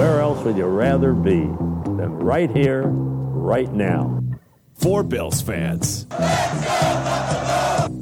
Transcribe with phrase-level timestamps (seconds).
[0.00, 4.24] where else would you rather be than right here, right now?
[4.72, 6.04] For Bills fans.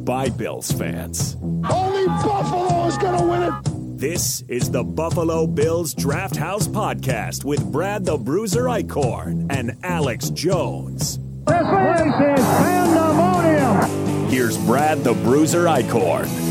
[0.05, 1.37] By Bills fans.
[1.43, 3.99] Only Buffalo is going to win it.
[3.99, 10.31] This is the Buffalo Bills Draft House Podcast with Brad the Bruiser Eichkorn and Alex
[10.31, 11.19] Jones.
[11.49, 14.29] This place is pandemonium.
[14.29, 16.48] Here's Brad the Bruiser Eichkorn.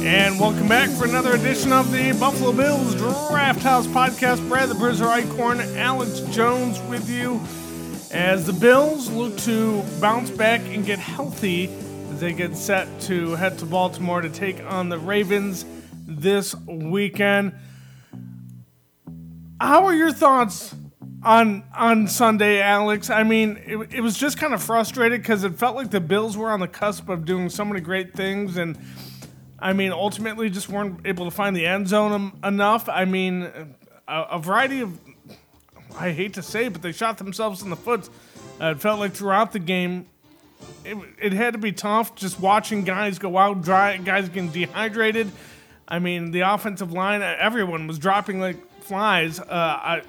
[0.00, 4.48] And welcome back for another edition of the Buffalo Bills Draft House Podcast.
[4.48, 7.40] Brad the Bruiser Eichkorn, Alex Jones with you
[8.12, 11.68] as the Bills look to bounce back and get healthy
[12.12, 15.64] as they get set to head to Baltimore to take on the Ravens
[16.06, 17.52] this weekend.
[19.60, 20.76] How are your thoughts
[21.24, 23.10] on on Sunday, Alex?
[23.10, 26.36] I mean, it, it was just kind of frustrated because it felt like the Bills
[26.36, 28.78] were on the cusp of doing so many great things and
[29.58, 32.88] I mean, ultimately, just weren't able to find the end zone enough.
[32.88, 33.42] I mean,
[34.06, 34.98] a, a variety of,
[35.98, 38.08] I hate to say, it, but they shot themselves in the foot.
[38.60, 40.06] Uh, it felt like throughout the game,
[40.84, 45.30] it, it had to be tough just watching guys go out dry, guys getting dehydrated.
[45.86, 49.40] I mean, the offensive line, everyone was dropping like flies.
[49.40, 50.02] Uh, I,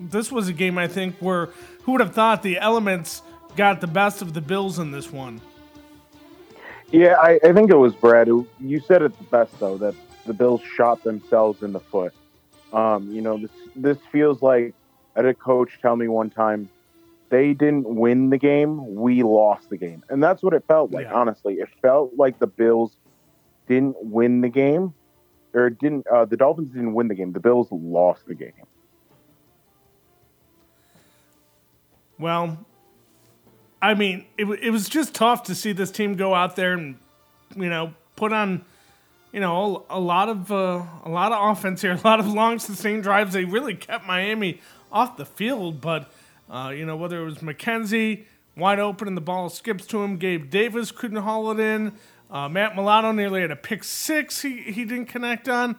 [0.00, 1.50] this was a game, I think, where
[1.82, 3.22] who would have thought the elements
[3.56, 5.40] got the best of the Bills in this one?
[6.92, 8.26] Yeah, I, I think it was Brad.
[8.26, 9.94] You said it the best though that
[10.26, 12.12] the Bills shot themselves in the foot.
[12.72, 14.74] Um, you know, this this feels like
[15.14, 16.68] I had a coach tell me one time
[17.28, 21.06] they didn't win the game, we lost the game, and that's what it felt like.
[21.06, 21.14] Yeah.
[21.14, 22.96] Honestly, it felt like the Bills
[23.68, 24.92] didn't win the game,
[25.54, 27.32] or didn't uh, the Dolphins didn't win the game.
[27.32, 28.52] The Bills lost the game.
[32.18, 32.58] Well,
[33.82, 36.96] I mean, it, it was just tough to see this team go out there and,
[37.56, 38.64] you know, put on,
[39.32, 42.58] you know, a, lot of uh, a lot of offense here, a lot of long
[42.58, 43.32] sustained drives.
[43.32, 44.60] They really kept Miami
[44.92, 46.10] off the field, but
[46.50, 48.24] uh, you know whether it was McKenzie
[48.56, 51.92] wide open and the ball skips to him, Gabe Davis couldn't haul it in.
[52.30, 55.76] Uh, Matt Milano nearly had a pick six he, he didn't connect on.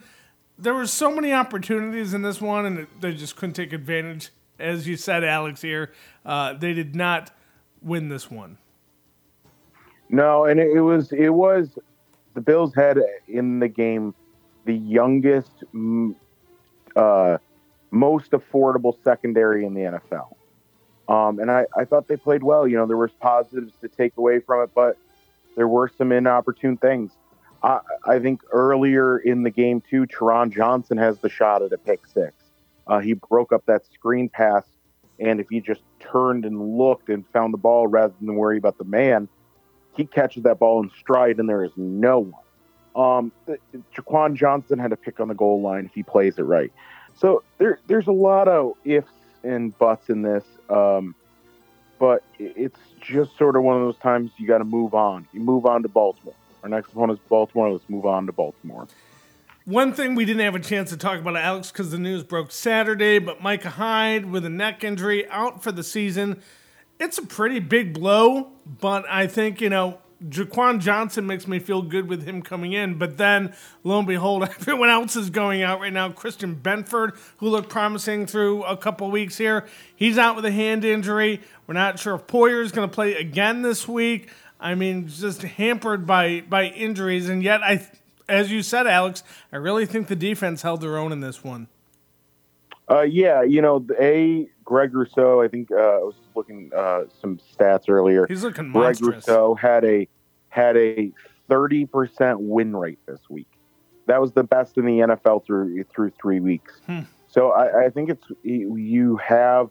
[0.58, 4.30] There were so many opportunities in this one, and they just couldn't take advantage.
[4.60, 5.92] As you said, Alex, here,
[6.26, 7.32] uh, they did not
[7.82, 8.58] win this one.
[10.10, 11.78] No, and it, was it was
[12.34, 14.14] the Bills had in the game
[14.66, 15.64] the youngest,
[16.96, 17.38] uh,
[17.92, 20.36] most affordable secondary in the NFL.
[21.08, 22.68] Um, and I, I thought they played well.
[22.68, 24.98] You know, there was positives to take away from it, but
[25.56, 27.12] there were some inopportune things.
[27.64, 31.78] I, I think earlier in the game too, Taron Johnson has the shot at a
[31.78, 32.36] pick six.
[32.88, 34.64] Uh, he broke up that screen pass
[35.20, 35.82] and if he just
[36.12, 39.28] turned and looked and found the ball rather than worry about the man,
[39.96, 42.42] he catches that ball in stride, and there is no one.
[42.94, 43.32] Um,
[43.96, 46.72] Jaquan Johnson had a pick on the goal line if he plays it right.
[47.18, 49.12] So there, there's a lot of ifs
[49.44, 50.44] and buts in this.
[50.70, 51.16] Um,
[52.00, 55.28] but it's just sort of one of those times you got to move on.
[55.34, 56.34] You move on to Baltimore.
[56.64, 57.72] Our next one is Baltimore.
[57.72, 58.88] Let's move on to Baltimore.
[59.66, 62.52] One thing we didn't have a chance to talk about, Alex, because the news broke
[62.52, 66.42] Saturday, but Micah Hyde with a neck injury out for the season.
[67.00, 71.84] It's a pretty big blow, but I think, you know, Jaquan Johnson makes me feel
[71.84, 75.80] good with him coming in, but then lo and behold, everyone else is going out
[75.80, 76.10] right now.
[76.10, 80.84] Christian Benford, who looked promising through a couple weeks here, he's out with a hand
[80.84, 81.40] injury.
[81.68, 84.32] We're not sure if Poyer is going to play again this week.
[84.60, 87.88] I mean, just hampered by by injuries, and yet I
[88.32, 91.68] as you said, Alex, I really think the defense held their own in this one.
[92.90, 95.42] Uh, yeah, you know, a Greg Rousseau.
[95.42, 98.26] I think uh, I was looking uh, some stats earlier.
[98.28, 99.00] He's looking monstrous.
[99.00, 99.16] Greg.
[99.16, 100.08] Rousseau had a
[100.50, 101.12] had a
[101.48, 103.48] thirty percent win rate this week.
[104.08, 106.74] That was the best in the NFL through through three weeks.
[106.86, 107.02] Hmm.
[107.28, 109.70] So I, I think it's you have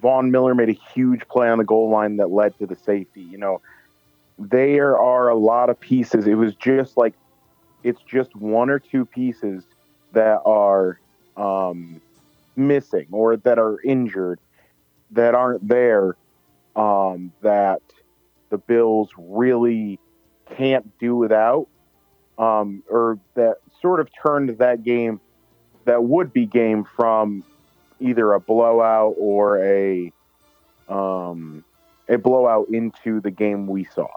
[0.00, 3.22] Von Miller made a huge play on the goal line that led to the safety.
[3.22, 3.62] You know,
[4.38, 6.26] there are a lot of pieces.
[6.26, 7.14] It was just like
[7.82, 9.64] it's just one or two pieces
[10.12, 11.00] that are
[11.36, 12.00] um,
[12.56, 14.38] missing or that are injured
[15.10, 16.16] that aren't there
[16.76, 17.82] um, that
[18.50, 19.98] the Bills really
[20.56, 21.68] can't do without,
[22.38, 25.20] um, or that sort of turned that game
[25.84, 27.44] that would be game from
[28.00, 30.12] either a blowout or a
[30.88, 31.64] um,
[32.08, 34.08] a blowout into the game we saw.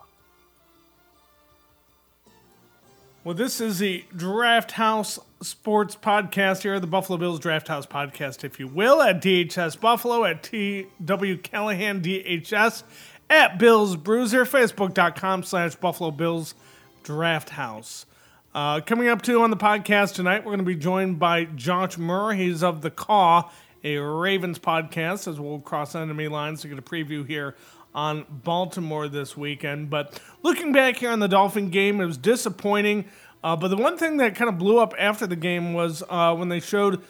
[3.25, 8.44] Well, this is the Draft House Sports Podcast here, the Buffalo Bills Draft House Podcast,
[8.44, 12.83] if you will, at DHS Buffalo, at TW Callahan DHS,
[13.27, 16.54] at Bills Bruiser, Facebook.com slash Buffalo Bills
[17.01, 18.06] Draft House.
[18.54, 21.98] Uh, coming up too on the podcast tonight, we're going to be joined by Josh
[21.98, 22.38] Murray.
[22.38, 23.50] He's of the Caw,
[23.83, 27.56] a Ravens podcast, as we'll cross enemy lines to get a preview here
[27.96, 29.90] on Baltimore this weekend.
[29.90, 33.06] But looking back here on the Dolphin game, it was disappointing.
[33.44, 36.36] Uh, but the one thing that kind of blew up after the game was uh,
[36.36, 37.02] when they showed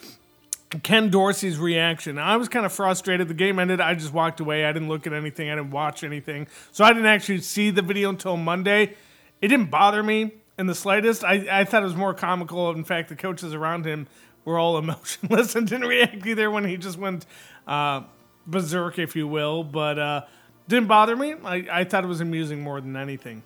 [0.82, 2.18] Ken Dorsey's reaction.
[2.18, 3.28] I was kind of frustrated.
[3.28, 3.80] The game ended.
[3.80, 4.64] I just walked away.
[4.64, 5.50] I didn't look at anything.
[5.50, 6.46] I didn't watch anything.
[6.72, 8.94] So I didn't actually see the video until Monday.
[9.40, 11.24] It didn't bother me in the slightest.
[11.24, 12.70] I, I thought it was more comical.
[12.70, 14.06] In fact, the coaches around him
[14.44, 17.26] were all emotionless and didn't react either when he just went
[17.66, 18.02] uh,
[18.46, 19.64] berserk, if you will.
[19.64, 20.20] But uh,
[20.68, 21.34] didn't bother me.
[21.44, 23.42] I, I thought it was amusing more than anything.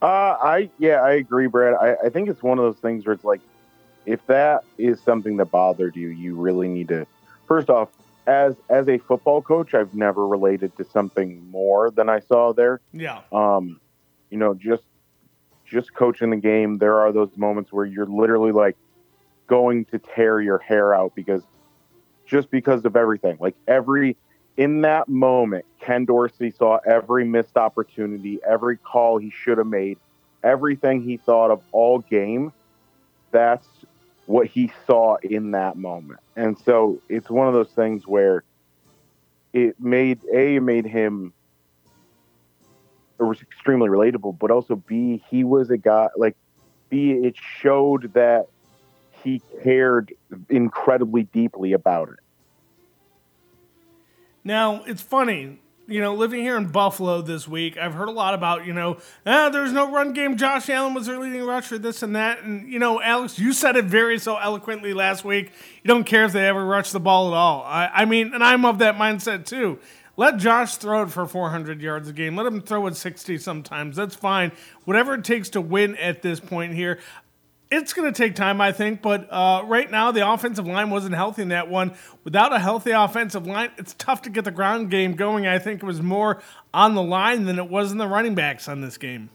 [0.00, 1.74] Uh, I yeah, I agree, Brad.
[1.74, 3.40] I, I think it's one of those things where it's like
[4.04, 7.06] if that is something that bothered you, you really need to.
[7.46, 7.88] First off,
[8.26, 12.80] as as a football coach, I've never related to something more than I saw there.
[12.92, 13.20] Yeah.
[13.30, 13.80] Um,
[14.30, 14.82] you know, just
[15.64, 18.76] just coaching the game, there are those moments where you're literally like
[19.46, 21.42] going to tear your hair out because
[22.26, 23.36] just because of everything.
[23.40, 24.16] Like every
[24.56, 29.98] in that moment, Ken Dorsey saw every missed opportunity, every call he should have made,
[30.42, 32.52] everything he thought of all game.
[33.30, 33.66] That's
[34.26, 36.20] what he saw in that moment.
[36.36, 38.44] And so it's one of those things where
[39.52, 41.32] it made A, made him
[43.18, 46.36] it was extremely relatable, but also B, he was a guy like
[46.90, 48.46] B, it showed that
[49.22, 50.12] he cared
[50.48, 52.18] incredibly deeply about it.
[54.44, 58.34] Now, it's funny you know, living here in Buffalo this week, I've heard a lot
[58.34, 60.36] about, you know, ah, there's no run game.
[60.36, 62.42] Josh Allen was their leading rusher, this and that.
[62.42, 65.52] And, you know, Alex, you said it very so eloquently last week.
[65.82, 67.62] You don't care if they ever rush the ball at all.
[67.64, 69.80] I, I mean, and I'm of that mindset too.
[70.16, 72.36] Let Josh throw it for 400 yards a game.
[72.36, 73.96] Let him throw it 60 sometimes.
[73.96, 74.52] That's fine.
[74.84, 76.98] Whatever it takes to win at this point here
[77.72, 79.00] it's going to take time, I think.
[79.00, 81.94] But uh, right now, the offensive line wasn't healthy in that one.
[82.22, 85.46] Without a healthy offensive line, it's tough to get the ground game going.
[85.46, 86.42] I think it was more
[86.74, 89.30] on the line than it was in the running backs on this game.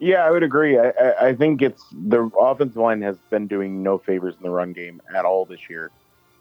[0.00, 0.76] Yeah, I would agree.
[0.76, 0.90] I,
[1.20, 5.00] I think it's the offensive line has been doing no favors in the run game
[5.14, 5.92] at all this year.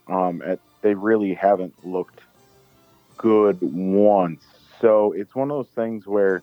[0.08, 2.22] Um, at, they really haven't looked
[3.18, 4.44] good once.
[4.82, 6.42] So it's one of those things where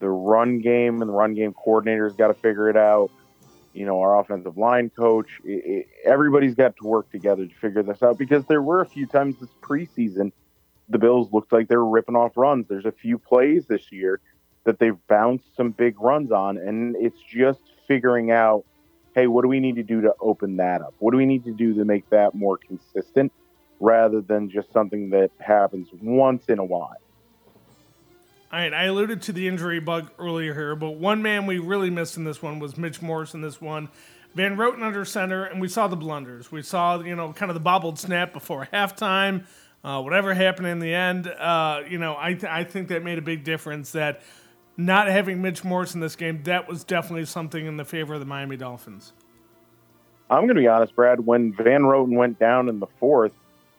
[0.00, 3.10] the run game and the run game coordinator's got to figure it out.
[3.72, 7.84] You know, our offensive line coach, it, it, everybody's got to work together to figure
[7.84, 10.32] this out because there were a few times this preseason
[10.90, 12.66] the Bills looked like they were ripping off runs.
[12.68, 14.20] There's a few plays this year
[14.64, 18.64] that they've bounced some big runs on, and it's just figuring out,
[19.14, 20.94] hey, what do we need to do to open that up?
[20.98, 23.32] What do we need to do to make that more consistent
[23.78, 26.96] rather than just something that happens once in a while?
[28.52, 31.88] All right, I alluded to the injury bug earlier here, but one man we really
[31.88, 33.88] missed in this one was Mitch Morse in this one.
[34.34, 36.50] Van Roten under center, and we saw the blunders.
[36.50, 39.46] We saw, you know, kind of the bobbled snap before halftime.
[39.84, 43.18] Uh, whatever happened in the end, uh, you know, I, th- I think that made
[43.18, 43.92] a big difference.
[43.92, 44.20] That
[44.76, 48.20] not having Mitch Morse in this game, that was definitely something in the favor of
[48.20, 49.12] the Miami Dolphins.
[50.28, 51.20] I'm going to be honest, Brad.
[51.20, 53.32] When Van Roten went down in the fourth,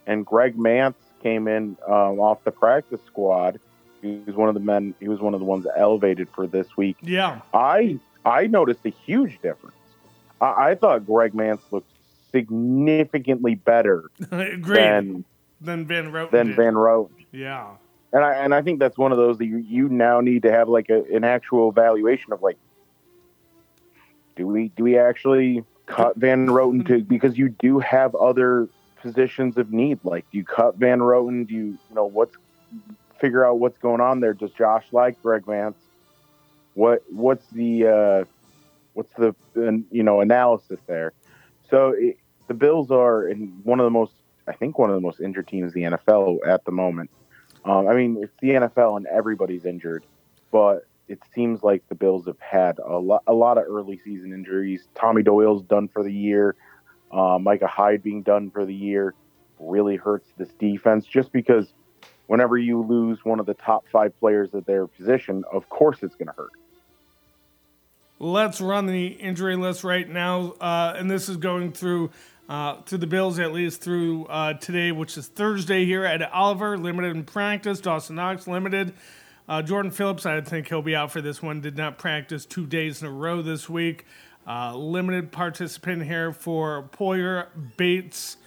[0.08, 3.60] and Greg Mancz came in um, off the practice squad–
[4.02, 4.94] he was one of the men.
[5.00, 6.98] He was one of the ones elevated for this week.
[7.02, 9.76] Yeah, I I noticed a huge difference.
[10.40, 11.90] I, I thought Greg Mancz looked
[12.32, 15.26] significantly better than
[15.60, 16.32] than Van Roten.
[16.32, 16.56] Than did.
[16.56, 17.26] Van Roten.
[17.32, 17.72] Yeah,
[18.14, 20.52] and I and I think that's one of those that you, you now need to
[20.52, 22.58] have like a, an actual evaluation of like,
[24.36, 28.70] do we do we actually cut Van Roten to because you do have other
[29.02, 30.00] positions of need.
[30.04, 31.48] Like, do you cut Van Roten?
[31.48, 32.36] Do you you know what's
[33.22, 34.34] figure out what's going on there.
[34.34, 35.76] Does Josh like Greg Mancz?
[36.74, 38.26] What what's the uh,
[38.94, 39.36] what's the
[39.92, 41.14] you know analysis there?
[41.70, 44.14] So it, the Bills are in one of the most
[44.48, 47.12] I think one of the most injured teams in the NFL at the moment.
[47.64, 50.04] Um, I mean, it's the NFL and everybody's injured,
[50.52, 54.34] but it seems like the Bills have had a lot a lot of early season
[54.34, 54.88] injuries.
[54.96, 56.56] Tommy Doyle's done for the year.
[57.12, 59.14] Uh, Micah Hyde being done for the year
[59.60, 61.72] really hurts this defense just because
[62.32, 66.16] whenever you lose one of the top five players at their position, of course it's
[66.16, 66.52] going to hurt.
[68.20, 72.10] Let's run the injury list right now, uh, and this is going through
[72.48, 76.06] uh, through the Bills at least through uh, today, which is Thursday here.
[76.06, 77.82] Ed Oliver limited in practice.
[77.82, 78.94] Dawson Knox limited.
[79.50, 81.60] Uh, Jordan Phillips, I think he'll be out for this one.
[81.60, 84.06] Did not practice two days in a row this week.
[84.48, 88.38] Uh, limited participant here for Poyer, Bates,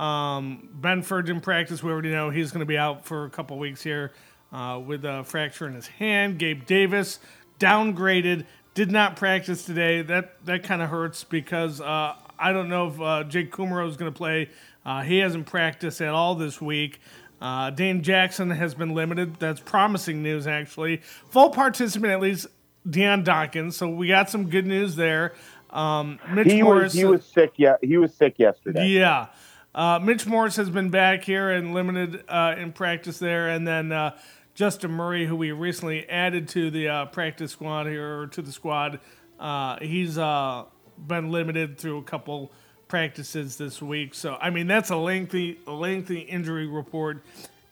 [0.00, 1.82] um, Benford in practice.
[1.82, 4.12] We already know he's going to be out for a couple weeks here
[4.52, 6.38] uh, with a fracture in his hand.
[6.38, 7.18] Gabe Davis
[7.58, 10.02] downgraded, did not practice today.
[10.02, 13.96] That that kind of hurts because uh, I don't know if uh, Jake Kumerow is
[13.96, 14.48] going to play.
[14.84, 17.00] Uh, he hasn't practiced at all this week.
[17.40, 19.36] Uh, Dane Jackson has been limited.
[19.38, 20.98] That's promising news, actually.
[21.30, 22.46] Full participant, at least,
[22.88, 23.76] Dion Dawkins.
[23.76, 25.34] So we got some good news there.
[25.70, 26.82] Um, Mitch he Morse.
[26.84, 27.52] was he was sick.
[27.56, 28.88] Yeah, he was sick yesterday.
[28.88, 29.28] Yeah.
[29.72, 33.92] Uh, Mitch Morse has been back here and limited uh, in practice there, and then
[33.92, 34.16] uh,
[34.54, 38.50] Justin Murray, who we recently added to the uh, practice squad here or to the
[38.50, 38.98] squad,
[39.38, 40.64] uh, he's uh,
[41.06, 42.50] been limited through a couple
[42.88, 44.12] practices this week.
[44.12, 47.22] So I mean that's a lengthy, lengthy injury report,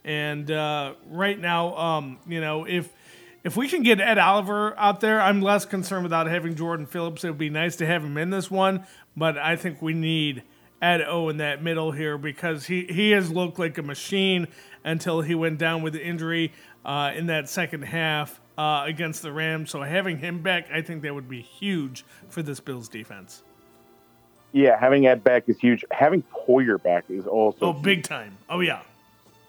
[0.05, 2.93] and right now, um, you know if
[3.43, 7.25] if we can get Ed Oliver out there, I'm less concerned without having Jordan Phillips.
[7.25, 8.87] It would be nice to have him in this one,
[9.17, 10.45] but I think we need
[10.81, 14.49] Ed O in that middle here because he, he has looked like a machine
[14.85, 16.53] until he went down with the injury
[16.85, 19.71] uh, in that second half uh, against the Rams.
[19.71, 23.43] So having him back, I think that would be huge for this Bills defense.
[24.53, 25.85] Yeah, having Ed back is huge.
[25.91, 27.83] Having Poyer back is also oh huge.
[27.83, 28.37] big time.
[28.49, 28.81] Oh yeah,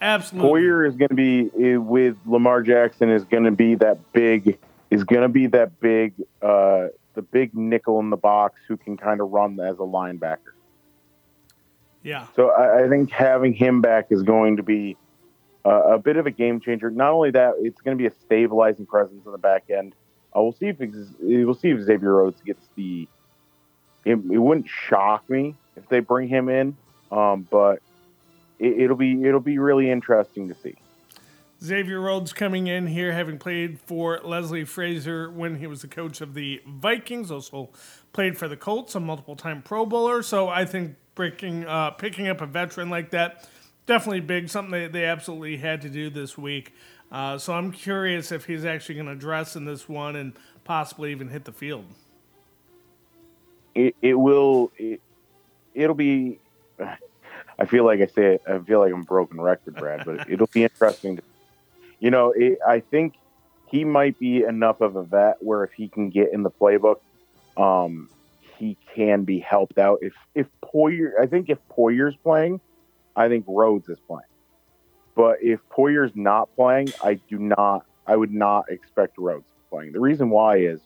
[0.02, 0.50] absolutely.
[0.50, 4.58] Poyer is going to be eh, with Lamar Jackson is going to be that big
[4.90, 8.98] is going to be that big uh, the big nickel in the box who can
[8.98, 10.54] kind of run as a linebacker.
[12.04, 12.28] Yeah.
[12.36, 14.98] So I, I think having him back is going to be
[15.66, 16.90] a bit of a game changer.
[16.90, 19.94] Not only that, it's going to be a stabilizing presence in the back end.
[20.36, 23.08] Uh, we'll see if we'll see if Xavier Rhodes gets the.
[24.06, 26.78] It, it wouldn't shock me if they bring him in,
[27.12, 27.82] um, but
[28.58, 30.76] it, it'll be it'll be really interesting to see.
[31.62, 36.22] Xavier Rhodes coming in here, having played for Leslie Frazier when he was the coach
[36.22, 37.70] of the Vikings, also
[38.14, 40.24] played for the Colts, a multiple time Pro Bowler.
[40.24, 43.48] So I think breaking, uh, picking up a veteran like that,
[43.86, 46.74] definitely big, something they, they absolutely had to do this week.
[47.12, 51.12] Uh, so I'm curious if he's actually going to dress in this one and possibly
[51.12, 51.86] even hit the field.
[53.76, 54.72] It, it will.
[54.78, 55.02] It,
[55.74, 56.40] it'll be.
[57.60, 58.44] I feel like I say it.
[58.48, 60.06] I feel like I'm broken record, Brad.
[60.06, 61.24] But it'll be interesting to
[62.00, 63.14] you know, it, I think
[63.70, 66.98] he might be enough of a vet where if he can get in the playbook,
[67.58, 68.10] um,
[68.58, 70.00] he can be helped out.
[70.02, 72.60] If if Poyer, I think if Poyer's playing,
[73.16, 74.24] I think Rhodes is playing.
[75.16, 77.86] But if Poyer's not playing, I do not.
[78.08, 79.92] I would not expect Rhodes playing.
[79.92, 80.82] The reason why is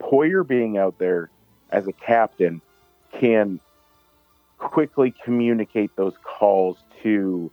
[0.00, 1.30] Poyer being out there
[1.70, 2.60] as a captain
[3.18, 3.60] can
[4.58, 7.50] quickly communicate those calls to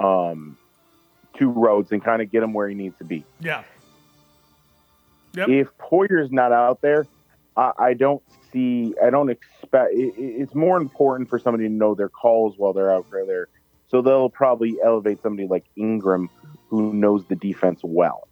[0.00, 0.56] um,
[1.38, 3.24] to Rhodes and kind of get him where he needs to be.
[3.40, 3.64] Yeah.
[5.34, 5.48] Yep.
[5.48, 7.06] If Poyer's not out there,
[7.56, 8.94] I, I don't see.
[9.04, 9.92] I don't expect.
[9.92, 13.48] It, it's more important for somebody to know their calls while they're out there.
[13.88, 16.28] So they'll probably elevate somebody like Ingram,
[16.68, 18.26] who knows the defense well.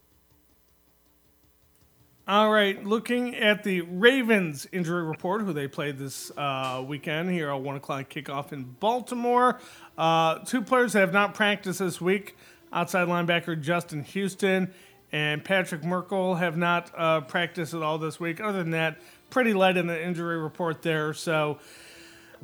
[2.27, 7.51] All right, looking at the Ravens injury report, who they played this uh, weekend here
[7.51, 9.61] at 1 o'clock kickoff in Baltimore.
[9.99, 12.35] Uh, two players that have not practiced this week
[12.75, 14.75] outside linebacker Justin Houston
[15.13, 18.41] and Patrick Merkel have not uh, practiced at all this week.
[18.41, 18.99] Other than that,
[19.31, 21.15] pretty light in the injury report there.
[21.15, 21.59] So,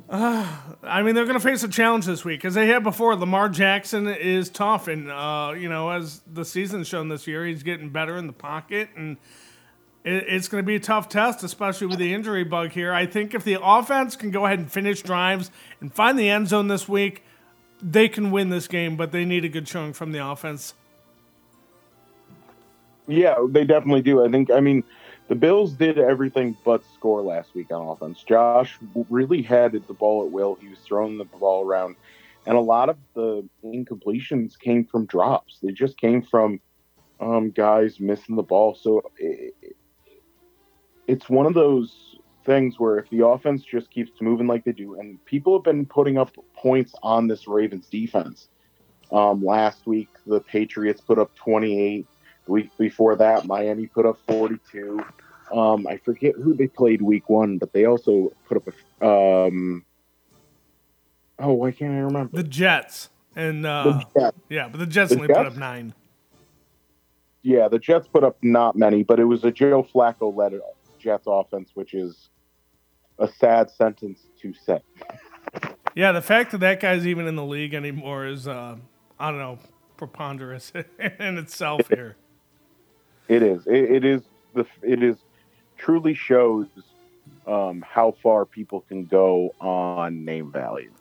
[0.09, 3.15] uh, I mean, they're going to face a challenge this week as they had before.
[3.15, 7.61] Lamar Jackson is tough, and uh, you know, as the season's shown this year, he's
[7.61, 9.17] getting better in the pocket and
[10.03, 12.91] it's going to be a tough test, especially with the injury bug here.
[12.93, 16.47] I think if the offense can go ahead and finish drives and find the end
[16.47, 17.23] zone this week,
[17.81, 20.73] they can win this game, but they need a good showing from the offense.
[23.07, 24.23] Yeah, they definitely do.
[24.23, 24.83] I think, I mean,
[25.27, 28.23] the Bills did everything but score last week on offense.
[28.23, 28.77] Josh
[29.09, 30.55] really had the ball at will.
[30.61, 31.95] He was throwing the ball around,
[32.45, 35.59] and a lot of the incompletions came from drops.
[35.61, 36.59] They just came from
[37.19, 38.75] um, guys missing the ball.
[38.75, 39.55] So it,
[41.07, 42.10] it's one of those
[42.45, 45.85] things where if the offense just keeps moving like they do, and people have been
[45.85, 48.49] putting up points on this Ravens defense.
[49.11, 52.07] Um, last week, the Patriots put up 28.
[52.45, 55.03] The week before that, Miami put up 42.
[55.53, 58.67] Um, I forget who they played week one, but they also put up
[59.01, 59.05] a.
[59.05, 59.85] Um,
[61.39, 62.37] oh, why can't I remember?
[62.37, 63.09] The Jets.
[63.35, 64.37] And uh, the Jets.
[64.49, 65.93] yeah, but the Jets The only put up nine.
[67.43, 70.53] Yeah, the Jets put up not many, but it was a Joe Flacco led
[71.01, 72.29] Jets offense, which is
[73.19, 74.79] a sad sentence to say.
[75.95, 78.77] Yeah, the fact that that guy's even in the league anymore is, uh,
[79.19, 79.59] I don't know,
[79.97, 80.71] preponderous
[81.19, 82.15] in itself here.
[83.27, 83.65] It is.
[83.67, 84.21] It, it is
[84.53, 84.65] the.
[84.81, 85.17] It is
[85.77, 86.67] truly shows
[87.47, 90.91] um, how far people can go on name value.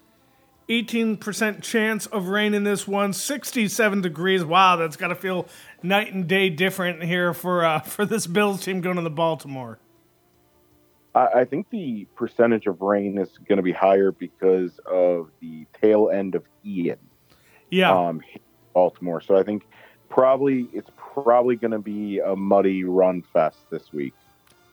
[0.69, 3.13] 18% chance of rain in this one.
[3.13, 4.45] 67 degrees.
[4.45, 5.49] Wow, that's got to feel
[5.83, 9.79] night and day different here for uh, for this Bills team going to the Baltimore.
[11.15, 15.67] I, I think the percentage of rain is going to be higher because of the
[15.81, 16.99] tail end of Ian.
[17.71, 17.97] Yeah.
[17.97, 18.21] Um,
[18.75, 19.21] Baltimore.
[19.21, 19.67] So I think
[20.09, 24.15] probably it's probably going to be a muddy run fest this week.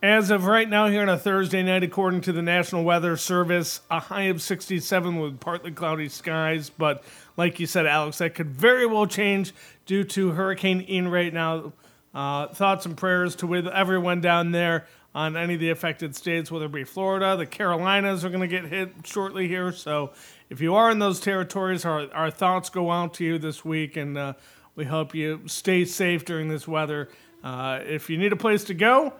[0.03, 3.81] As of right now, here on a Thursday night, according to the National Weather Service,
[3.89, 6.69] a high of 67 with partly cloudy skies.
[6.69, 7.03] But
[7.35, 9.53] like you said, Alex, that could very well change
[9.87, 11.73] due to Hurricane Ian right now.
[12.13, 14.87] Uh, thoughts and prayers to with everyone down there
[15.17, 18.47] on any of the affected states, whether it be Florida, the Carolinas are going to
[18.47, 19.71] get hit shortly here.
[19.71, 20.11] So
[20.47, 23.97] if you are in those territories, our, our thoughts go out to you this week,
[23.97, 24.33] and uh,
[24.75, 27.09] we hope you stay safe during this weather.
[27.43, 29.11] Uh, if you need a place to go,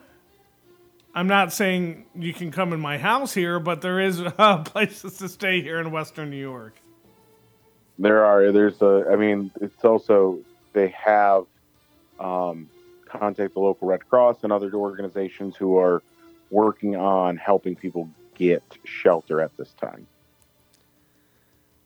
[1.16, 5.18] I'm not saying you can come in my house here, but there is uh, places
[5.18, 6.80] to stay here in Western New York.
[7.98, 8.52] There are.
[8.52, 9.06] There's a.
[9.12, 10.42] I mean, it's also
[10.74, 11.46] they have
[12.20, 12.70] um,
[13.08, 16.04] contact the local Red Cross and other organizations who are
[16.50, 20.08] working on helping people get shelter at this time.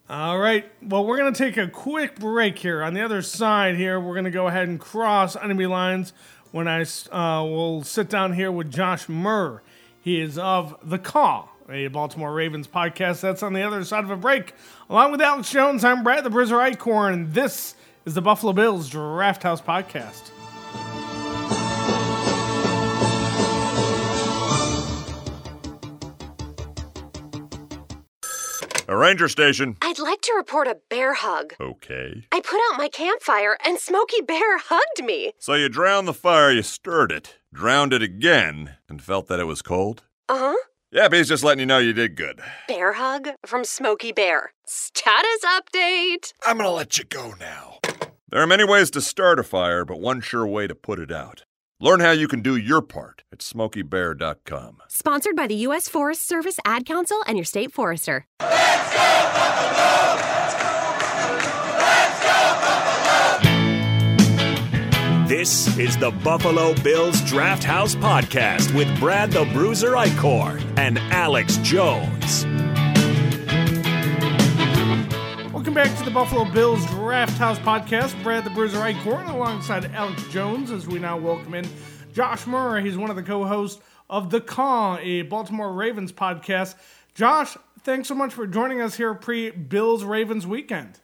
[0.09, 0.69] All right.
[0.81, 2.83] Well, we're going to take a quick break here.
[2.83, 6.11] On the other side here, we're going to go ahead and cross enemy lines
[6.51, 9.61] when I uh, will sit down here with Josh Murr.
[10.01, 13.21] He is of The Caw, a Baltimore Ravens podcast.
[13.21, 14.53] That's on the other side of a break.
[14.89, 18.89] Along with Alex Jones, I'm Brad the Bruiser Eichkorn, and this is the Buffalo Bills
[18.89, 20.31] Draft House Podcast.
[28.91, 29.77] A ranger station.
[29.81, 31.53] I'd like to report a bear hug.
[31.61, 32.27] Okay.
[32.29, 35.31] I put out my campfire and Smokey Bear hugged me.
[35.39, 39.45] So you drowned the fire, you stirred it, drowned it again, and felt that it
[39.45, 40.03] was cold?
[40.27, 40.57] Uh huh.
[40.91, 42.41] Yeah, he's just letting you know you did good.
[42.67, 44.51] Bear hug from Smokey Bear.
[44.65, 46.33] Status update.
[46.45, 47.77] I'm gonna let you go now.
[48.29, 51.13] There are many ways to start a fire, but one sure way to put it
[51.13, 51.45] out.
[51.83, 54.83] Learn how you can do your part at smokeybear.com.
[54.87, 55.89] Sponsored by the U.S.
[55.89, 58.27] Forest Service Ad Council and your state forester.
[58.39, 58.99] Let's go,
[59.33, 60.13] Buffalo!
[61.79, 62.37] Let's go,
[63.41, 65.27] Buffalo!
[65.27, 71.57] This is the Buffalo Bills Draft House Podcast with Brad the Bruiser Eichkorn and Alex
[71.63, 72.45] Jones.
[75.61, 78.21] Welcome back to the Buffalo Bills Draft House Podcast.
[78.23, 81.69] Brad the Bruiser Eichkorn alongside Alex Jones as we now welcome in
[82.13, 82.81] Josh Murray.
[82.81, 86.73] He's one of the co-hosts of The Caw, a Baltimore Ravens podcast.
[87.13, 90.99] Josh, thanks so much for joining us here pre-Bills Ravens weekend.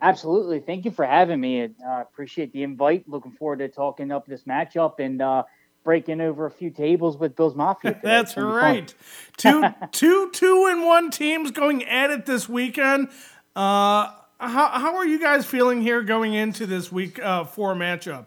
[0.00, 0.60] Absolutely.
[0.60, 1.64] Thank you for having me.
[1.64, 3.06] I uh, appreciate the invite.
[3.06, 5.42] Looking forward to talking up this matchup and uh,
[5.86, 7.98] breaking over a few tables with Bills Mafia.
[8.02, 8.92] That's right.
[9.38, 13.08] two, two, two, and one teams going at it this weekend.
[13.54, 18.26] Uh, how how are you guys feeling here going into this week uh, four matchup?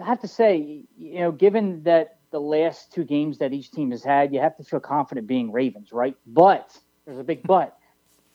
[0.00, 3.90] I have to say, you know, given that the last two games that each team
[3.90, 6.14] has had, you have to feel confident being Ravens, right?
[6.26, 7.76] But there's a big but.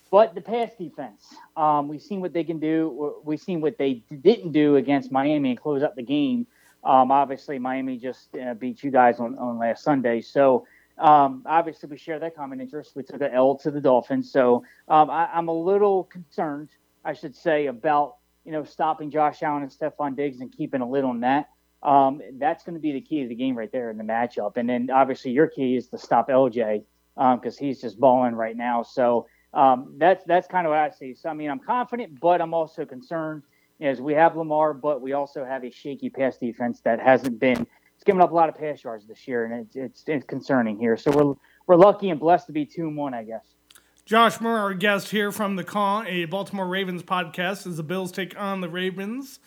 [0.10, 1.22] But the pass defense,
[1.58, 3.16] um, we've seen what they can do.
[3.26, 6.48] We've seen what they didn't do against Miami and close up the game.
[6.84, 10.22] Um, obviously, Miami just uh, beat you guys on, on last Sunday.
[10.22, 10.66] So,
[10.98, 12.96] um, obviously, we share that common interest.
[12.96, 14.32] We took an L to the Dolphins.
[14.32, 16.70] So, um, I, I'm a little concerned,
[17.04, 20.90] I should say, about you know stopping Josh Allen and Stefon Diggs and keeping a
[20.90, 21.50] lid on that.
[21.84, 24.58] Um, that's going to be the key to the game right there in the matchup.
[24.58, 26.84] And then, obviously, your key is to stop LJ
[27.16, 28.84] because um, he's just balling right now.
[28.84, 31.14] So, um, that's that's kind of what I see.
[31.14, 33.44] So I mean, I'm confident, but I'm also concerned
[33.80, 37.68] as we have Lamar, but we also have a shaky pass defense that hasn't been.
[37.96, 40.78] It's given up a lot of pass yards this year, and it's it's, it's concerning
[40.80, 40.98] here.
[40.98, 41.34] So we're
[41.68, 43.46] we're lucky and blessed to be two and one, I guess.
[44.06, 48.12] Josh Murray, our guest here from the Caw, a Baltimore Ravens podcast, as the Bills
[48.12, 49.40] take on the Ravens.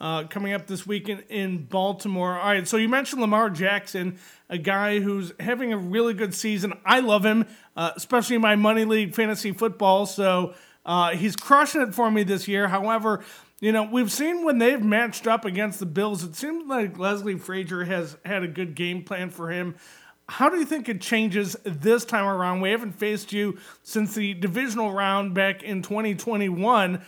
[0.00, 2.36] Uh, coming up this weekend in Baltimore.
[2.36, 4.18] All right, so you mentioned Lamar Jackson,
[4.50, 6.72] a guy who's having a really good season.
[6.84, 10.06] I love him, uh, especially in my money league fantasy football.
[10.06, 12.66] So uh, he's crushing it for me this year.
[12.66, 13.22] However,
[13.62, 17.38] you know we've seen when they've matched up against the Bills, it seems like Leslie
[17.38, 19.76] Frazier has had a good game plan for him.
[20.28, 22.60] How do you think it changes this time around?
[22.60, 27.02] We haven't faced you since the divisional round back in 2021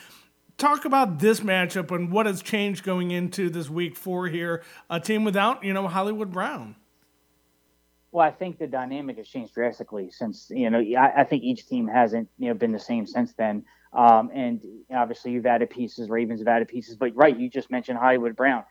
[0.56, 4.62] talk about this matchup and what has changed going into this week four here.
[4.90, 6.76] A team without, you know, Hollywood Brown.
[8.12, 10.78] Well, I think the dynamic has changed drastically since you know.
[10.78, 13.64] I, I think each team hasn't you know been the same since then.
[13.94, 14.60] Um, and
[14.92, 16.10] obviously, you've added pieces.
[16.10, 16.96] Ravens have added pieces.
[16.96, 18.64] But right, you just mentioned Hollywood Brown.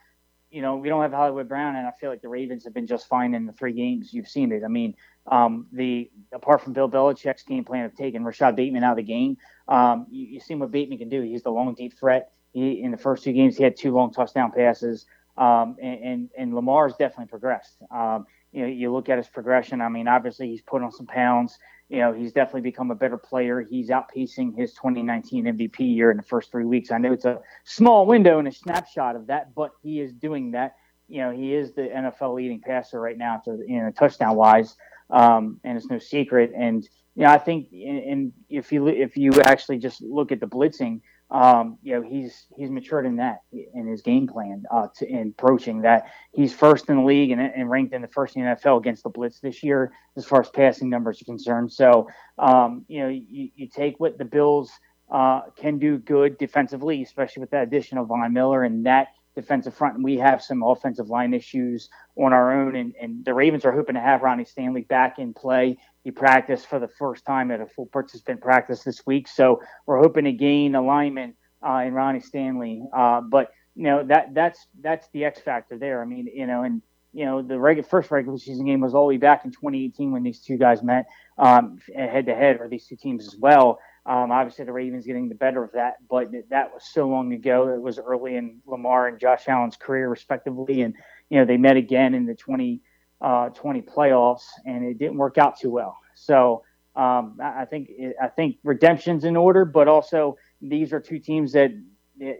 [0.53, 2.85] you know, we don't have Hollywood Brown, and I feel like the Ravens have been
[2.85, 4.13] just fine in the three games.
[4.13, 4.63] You've seen it.
[4.63, 4.93] I mean,
[5.25, 9.03] um, the apart from Bill Belichick's game plan of taking Rashod Bateman out of the
[9.03, 11.21] game, um, you, you seen what Bateman can do.
[11.21, 12.31] He's the long, deep threat.
[12.51, 15.07] He, in the first two games, he had two long touchdown passes,
[15.37, 17.77] um, and, and, and Lamar's definitely progressed.
[17.89, 19.81] Um, you know, you look at his progression.
[19.81, 21.57] I mean, obviously he's put on some pounds.
[21.93, 23.61] You know, he's definitely become a better player.
[23.61, 26.89] He's outpacing his 2019 MVP year in the first three weeks.
[26.89, 30.49] I know it's a small window and a snapshot of that, but he is doing
[30.53, 30.75] that.
[31.07, 34.75] You know, he is the NFL leading passer right now, to you know, touchdown wise,
[35.11, 36.51] um, and it's no secret.
[36.57, 36.83] And
[37.15, 41.01] you know, I think, and if you if you actually just look at the blitzing,
[41.33, 45.33] um, you know, he's he's matured in that in his game plan uh, to in
[45.37, 46.05] approaching that.
[46.31, 49.01] He's first in the league and, and, ranked in the first in the NFL against
[49.01, 51.73] the blitz this year as far as passing numbers are concerned.
[51.73, 54.71] So, um, you know, you, you take what the Bills
[55.11, 59.73] uh, can do good defensively, especially with that addition of Von Miller and that defensive
[59.73, 59.95] front.
[59.95, 63.71] And we have some offensive line issues on our own, and, and the Ravens are
[63.71, 67.61] hoping to have Ronnie Stanley back in play he practiced for the first time at
[67.61, 69.27] a full participant practice this week.
[69.27, 72.83] So we're hoping to gain alignment uh, in Ronnie Stanley.
[72.93, 76.01] Uh, but you know that that's that's the X factor there.
[76.01, 76.81] I mean, you know, and
[77.13, 80.11] you know the regular first regular season game was all the way back in 2018
[80.11, 81.05] when these two guys met
[81.37, 83.79] head to head, or these two teams as well.
[84.05, 87.69] Um, obviously, the Ravens getting the better of that, but that was so long ago.
[87.69, 90.93] It was early in Lamar and Josh Allen's career, respectively, and
[91.29, 92.81] you know they met again in the 2020
[93.21, 95.97] uh, playoffs, and it didn't work out too well.
[96.15, 96.63] So
[96.95, 101.71] um, I think I think redemption's in order, but also these are two teams that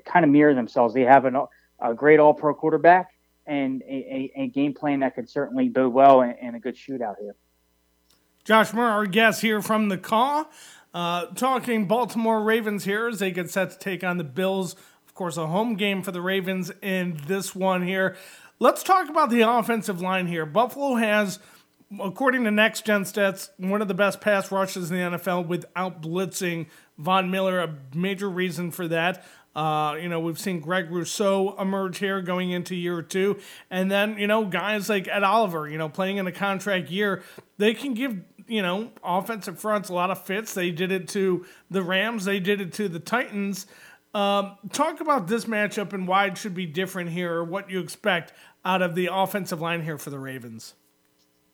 [0.06, 0.94] kind of mirror themselves.
[0.94, 1.38] They have an,
[1.80, 3.12] a great All-Pro quarterback
[3.46, 7.16] and a, a, a, game plan that could certainly bode well and, a good shootout
[7.20, 7.36] here.
[8.46, 10.46] Josh Murr, our guest here from the Caw,
[10.94, 14.76] uh, talking Baltimore Ravens here as they get set to take on the Bills.
[15.08, 18.16] Of course, a home game for the Ravens in this one here.
[18.60, 20.46] Let's talk about the offensive line here.
[20.46, 21.40] Buffalo has,
[22.00, 26.02] according to Next Gen Stats, one of the best pass rushes in the NFL without
[26.02, 26.68] blitzing.
[26.98, 29.26] Von Miller, a major reason for that.
[29.56, 33.40] Uh, you know, we've seen Greg Rousseau emerge here going into year two.
[33.70, 37.22] And then, you know, guys like Ed Oliver, you know, playing in a contract year,
[37.58, 40.54] they can give, you know, offensive fronts a lot of fits.
[40.54, 43.68] They did it to the Rams, they did it to the Titans.
[44.14, 47.80] Um, talk about this matchup and why it should be different here, or what you
[47.80, 48.32] expect
[48.64, 50.76] out of the offensive line here for the Ravens?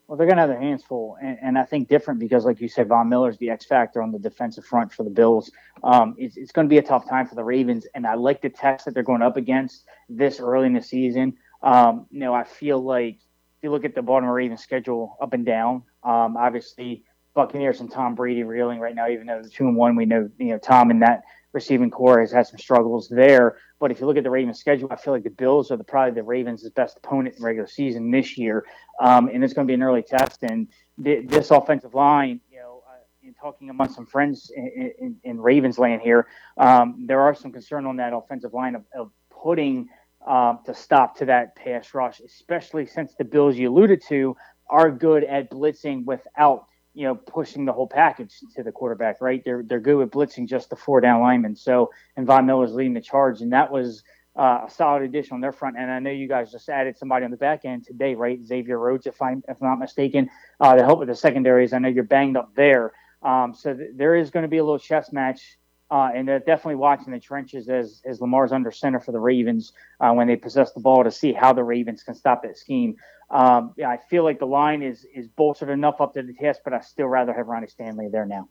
[0.08, 2.60] Well, they're going to have their hands full, and, and, I think different because, like
[2.60, 5.52] you said, Von Miller's the X factor on the defensive front for the Bills.
[5.84, 8.42] Um, it's, it's going to be a tough time for the Ravens, and I like
[8.42, 11.38] the test that they're going up against this early in the season.
[11.62, 13.20] Um, you know, I feel like
[13.60, 17.92] if you look at the Baltimore Ravens schedule up and down, um, obviously Buccaneers and
[17.92, 20.58] Tom Brady reeling right now, even though the two and one, we know you know
[20.58, 23.58] Tom and that receiving core has had some struggles there.
[23.78, 25.84] But if you look at the Ravens' schedule, I feel like the Bills are the,
[25.84, 28.66] probably the Ravens' best opponent in regular season this year,
[29.02, 30.42] um, and it's going to be an early test.
[30.44, 30.70] And
[31.04, 35.42] th- this offensive line, you know, uh, in talking among some friends in, in, in
[35.42, 39.90] Ravens land here, um, there are some concern on that offensive line of, of putting
[40.26, 44.36] um, to stop to that pass rush, especially since the Bills you alluded to
[44.70, 49.42] are good at blitzing without you know, pushing the whole package to the quarterback, right?
[49.46, 51.56] They're they're good with blitzing just the four down linemen.
[51.56, 54.04] So and Von Miller's leading the charge, and that was
[54.36, 55.78] uh, a solid addition on their front.
[55.78, 58.44] And I know you guys just added somebody on the back end today, right?
[58.44, 60.30] Xavier Rhodes, if I'm if I'm not mistaken,
[60.60, 61.74] uh, to help with the secondaries.
[61.74, 64.64] I know you're banged up there, um, so th- there is going to be a
[64.64, 65.58] little chess match.
[65.92, 69.74] Uh, and they're definitely watching the trenches as, as Lamar's under center for the Ravens
[70.00, 72.96] uh, when they possess the ball to see how the Ravens can stop that scheme.
[73.32, 76.62] Um, yeah, I feel like the line is is bolstered enough up to the test,
[76.64, 78.50] but I still rather have Ronnie Stanley there now.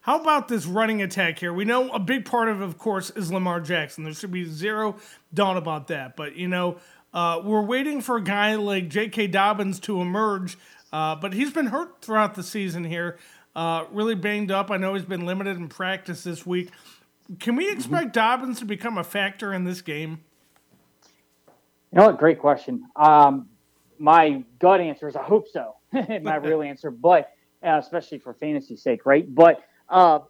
[0.00, 1.52] How about this running attack here?
[1.52, 4.04] We know a big part of, of course, is Lamar Jackson.
[4.04, 4.96] There should be zero
[5.34, 6.16] doubt about that.
[6.16, 6.78] But you know,
[7.12, 9.26] uh, we're waiting for a guy like J.K.
[9.28, 10.56] Dobbins to emerge,
[10.92, 13.18] uh, but he's been hurt throughout the season here.
[13.58, 14.70] Uh, really banged up.
[14.70, 16.70] I know he's been limited in practice this week.
[17.40, 18.12] Can we expect mm-hmm.
[18.12, 20.20] Dobbins to become a factor in this game?
[21.90, 22.18] You know what?
[22.18, 22.84] Great question.
[22.94, 23.48] Um,
[23.98, 25.74] my gut answer is I hope so.
[25.92, 27.32] my real answer, but
[27.66, 29.26] uh, especially for fantasy sake, right?
[29.34, 30.20] But uh,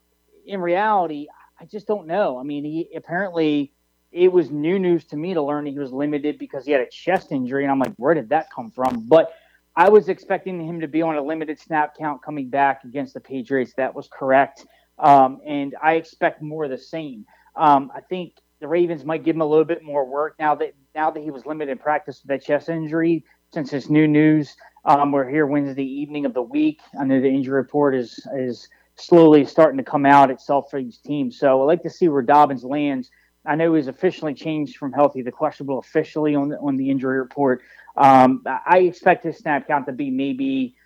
[0.47, 1.27] in reality,
[1.61, 2.39] I just don't know.
[2.39, 3.75] I mean, he apparently
[4.11, 6.89] it was new news to me to learn he was limited because he had a
[6.89, 9.07] chest injury, and I'm like, where did that come from?
[9.07, 9.35] But
[9.79, 13.21] I was expecting him to be on a limited snap count coming back against the
[13.21, 13.75] Patriots.
[13.77, 14.67] That was correct,
[14.99, 17.25] um, and I expect more of the same.
[17.55, 20.75] Um, I think the Ravens might give him a little bit more work now that
[20.97, 23.25] now that he was limited in practice with that chest injury.
[23.55, 26.81] Since it's new news, um, we're here Wednesday evening of the week.
[27.01, 31.01] I know the injury report is is slowly starting to come out itself for each
[31.05, 31.31] team.
[31.31, 33.13] So I'd like to see where Dobbins lands.
[33.47, 37.19] I know he's officially changed from healthy to questionable officially on the, on the injury
[37.19, 37.63] report.
[37.99, 40.77] Um, I expect his snap count to be maybe,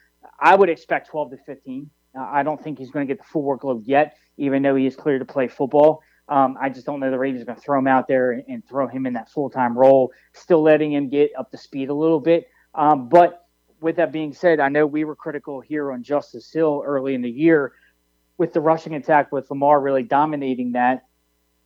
[0.40, 1.90] I would expect 12 to 15.
[2.18, 4.87] Uh, I don't think he's going to get the full workload yet, even though he
[4.87, 6.03] is clear to play football.
[6.29, 8.44] Um, I just don't know the Ravens are going to throw him out there and,
[8.48, 11.90] and throw him in that full time role, still letting him get up to speed
[11.90, 12.48] a little bit.
[12.75, 13.46] Um, but
[13.83, 17.20] with that being said, I know we were critical here on Justice Hill early in
[17.20, 17.72] the year
[18.38, 21.05] with the rushing attack with Lamar really dominating that.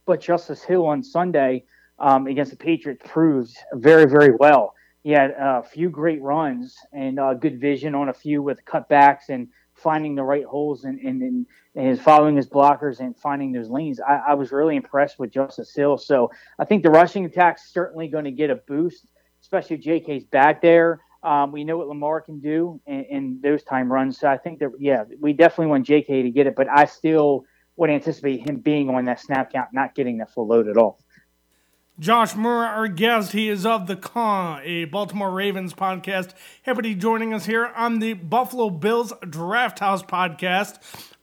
[0.06, 1.64] But Justice Hill on Sunday
[1.98, 4.74] um, against the Patriots proved very, very well.
[5.06, 9.28] He had a few great runs and uh, good vision on a few with cutbacks
[9.28, 11.46] and finding the right holes and, and, and
[11.86, 14.00] his following his blockers and finding those lanes.
[14.00, 15.96] I, I was really impressed with Justice Hill.
[15.96, 19.06] So I think the rushing attack's certainly going to get a boost,
[19.42, 21.00] especially if JK's back there.
[21.22, 24.18] Um, we know what Lamar can do in, in, those time runs.
[24.18, 27.44] So I think that, yeah, we definitely want JK to get it, but I still
[27.76, 30.98] would anticipate him being on that snap count, not getting that full load at all.
[31.98, 36.34] Josh Murr, our guest, he is of the Caw, a Baltimore Ravens podcast.
[36.62, 40.74] Happy to be joining us here on the Buffalo Bills Draft House podcast.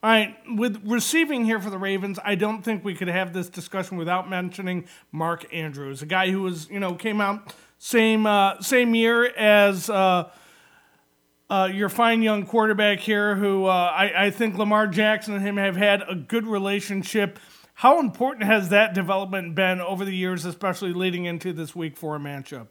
[0.02, 3.50] All right, with receiving here for the Ravens, I don't think we could have this
[3.50, 8.60] discussion without mentioning Mark Andrews, a guy who was, you know, came out same uh,
[8.60, 10.32] same year as uh,
[11.52, 15.58] uh, your fine young quarterback here, who uh, I, I think Lamar Jackson and him
[15.58, 17.38] have had a good relationship
[17.76, 22.20] how important has that development been over the years, especially leading into this week four
[22.20, 22.68] matchup?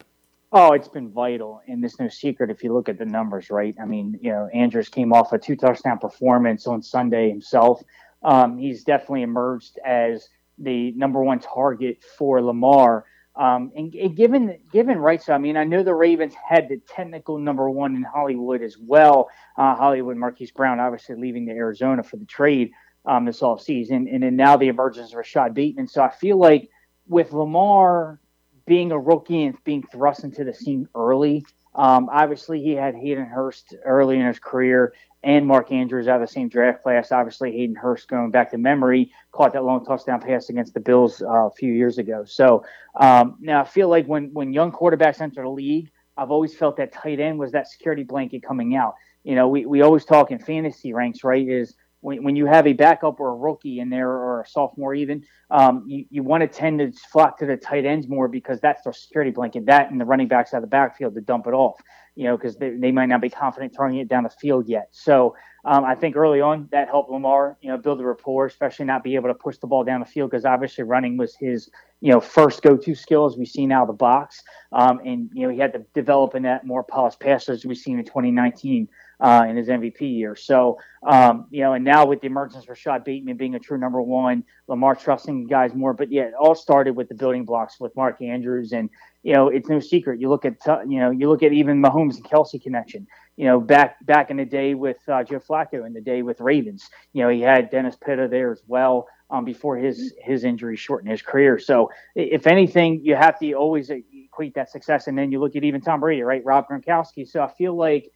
[0.52, 3.74] Oh, it's been vital, and there's no secret if you look at the numbers, right?
[3.80, 7.82] I mean, you know, Andrews came off a two touchdown performance on Sunday himself.
[8.22, 13.06] Um, he's definitely emerged as the number one target for Lamar.
[13.34, 16.76] Um, and, and, given given right, so I mean, I know the Ravens had the
[16.86, 19.30] technical number one in Hollywood as well.
[19.56, 22.72] Uh, Hollywood Marquise Brown, obviously leaving to Arizona for the trade
[23.06, 24.12] um, this offseason.
[24.12, 25.88] And then now the emergence of Rashod Bateman.
[25.88, 26.70] So I feel like
[27.08, 28.20] with Lamar
[28.66, 33.24] being a rookie and being thrust into the scene early, um, obviously he had Hayden
[33.24, 34.92] Hurst early in his career
[35.24, 37.12] and Mark Andrews out of the same draft class.
[37.12, 41.22] Obviously, Hayden Hurst, going back to memory, caught that long touchdown pass against the Bills
[41.22, 42.24] uh, a few years ago.
[42.26, 42.64] So
[42.98, 46.76] um, now I feel like when when young quarterbacks enter the league, I've always felt
[46.76, 48.94] that tight end was that security blanket coming out.
[49.22, 51.48] You know, we, we always talk in fantasy ranks, right?
[51.48, 54.92] Is when, when you have a backup or a rookie in there or a sophomore
[54.92, 58.60] even, um, you, you want to tend to flock to the tight ends more because
[58.60, 59.66] that's their security blanket.
[59.66, 61.80] That and the running backs out of the backfield to dump it off,
[62.16, 64.88] you know, because they, they might not be confident throwing it down the field yet.
[64.90, 68.84] So um, I think early on that helped Lamar, you know, build the rapport, especially
[68.84, 71.70] not be able to push the ball down the field because obviously running was his,
[72.00, 74.42] you know, first go-to skill as we've seen out of the box.
[74.72, 77.76] Um, and you know he had to develop in that more polished passer as we've
[77.76, 78.88] seen in 2019
[79.22, 80.34] uh, in his MVP year.
[80.34, 83.78] So, um, you know, and now with the emergence of Rashod Bateman being a true
[83.78, 85.94] number one, Lamar trusting guys more.
[85.94, 88.72] But yeah, it all started with the building blocks with Mark Andrews.
[88.72, 88.90] And,
[89.22, 90.20] you know, it's no secret.
[90.20, 90.56] You look at,
[90.88, 93.06] you know, you look at even Mahomes and Kelce connection.
[93.36, 96.40] You know, back back in the day with uh, Joe Flacco, in the day with
[96.40, 99.06] Ravens, you know, he had Dennis Pitta there as well.
[99.30, 101.58] Um, before his his injury shortened his career.
[101.58, 105.06] So, if anything, you have to always equate that success.
[105.06, 106.44] And then you look at even Tom Brady, right?
[106.44, 107.26] Rob Gronkowski.
[107.26, 108.12] So I feel like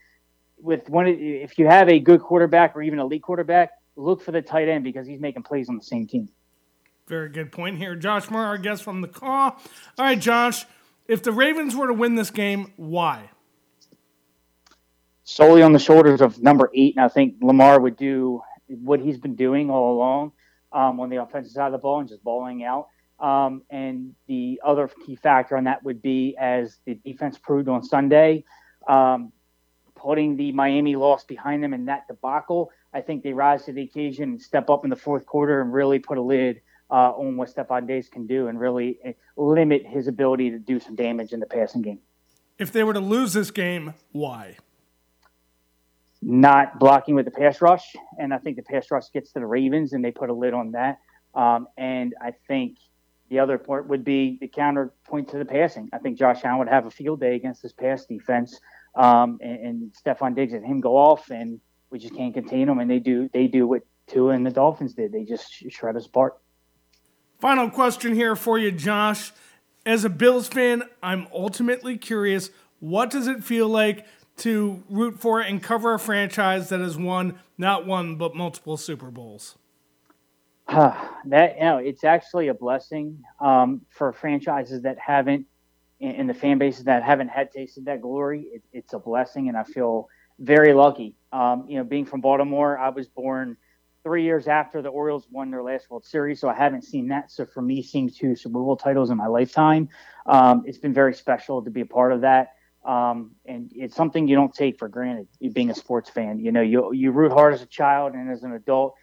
[0.59, 4.33] with one, if you have a good quarterback or even a elite quarterback, look for
[4.33, 6.29] the tight end because he's making plays on the same team.
[7.09, 7.95] Very good point here.
[7.95, 9.51] Josh Murr, our guest from the Caw.
[9.51, 9.61] All
[9.99, 10.65] right, Josh,
[11.07, 13.31] if the Ravens were to win this game, why?
[15.23, 19.19] Solely on the shoulders of number eight, and I think Lamar would do what he's
[19.19, 20.33] been doing all along
[20.73, 22.89] um, on the offensive side of the ball and just balling out.
[23.19, 27.83] Um, and the other key factor on that would be as the defense proved on
[27.83, 28.45] Sunday,
[28.89, 29.33] um,
[29.97, 33.83] putting the Miami loss behind them in that debacle, I think they rise to the
[33.83, 37.37] occasion and step up in the fourth quarter and really put a lid uh, on
[37.37, 41.33] what Stefon Diggs can do and really eh, limit his ability to do some damage
[41.33, 41.99] in the passing game.
[42.59, 44.57] If they were to lose this game, why?
[46.23, 49.47] Not blocking with the pass rush, and I think the pass rush gets to the
[49.47, 51.01] Ravens, and they put a lid on that.
[51.35, 52.79] Um, and I think
[53.29, 55.91] the other part would be the counterpoint to the passing.
[55.93, 58.59] I think Josh Allen would have a field day against this pass defense
[58.97, 62.81] um, and, and Stefon Diggs and him go off, and we just can't contain them.
[62.81, 65.13] And they do they do what Tua and the Dolphins did.
[65.13, 66.39] They just shred us apart.
[67.41, 69.33] Final question here for you, Josh.
[69.85, 72.51] As a Bills fan, I'm ultimately curious.
[72.81, 74.07] What does it feel like
[74.39, 79.11] to root for and cover a franchise that has won not one but multiple Super
[79.11, 79.57] Bowls?
[80.69, 85.47] that you know, it's actually a blessing um, for franchises that haven't
[86.01, 89.57] in the fan bases that haven't had tasted that glory, it, it's a blessing, and
[89.57, 91.15] I feel very lucky.
[91.33, 93.57] Um, you know, being from Baltimore, I was born
[94.03, 97.31] three years after the Orioles won their last World Series, so I haven't seen that.
[97.31, 99.89] So for me, seeing two Super Bowl titles in my lifetime,
[100.27, 102.53] um, it's been very special to be a part of that.
[102.85, 105.27] Um, and it's something you don't take for granted.
[105.41, 108.31] You being a sports fan, you know, you you root hard as a child and
[108.31, 108.95] as an adult,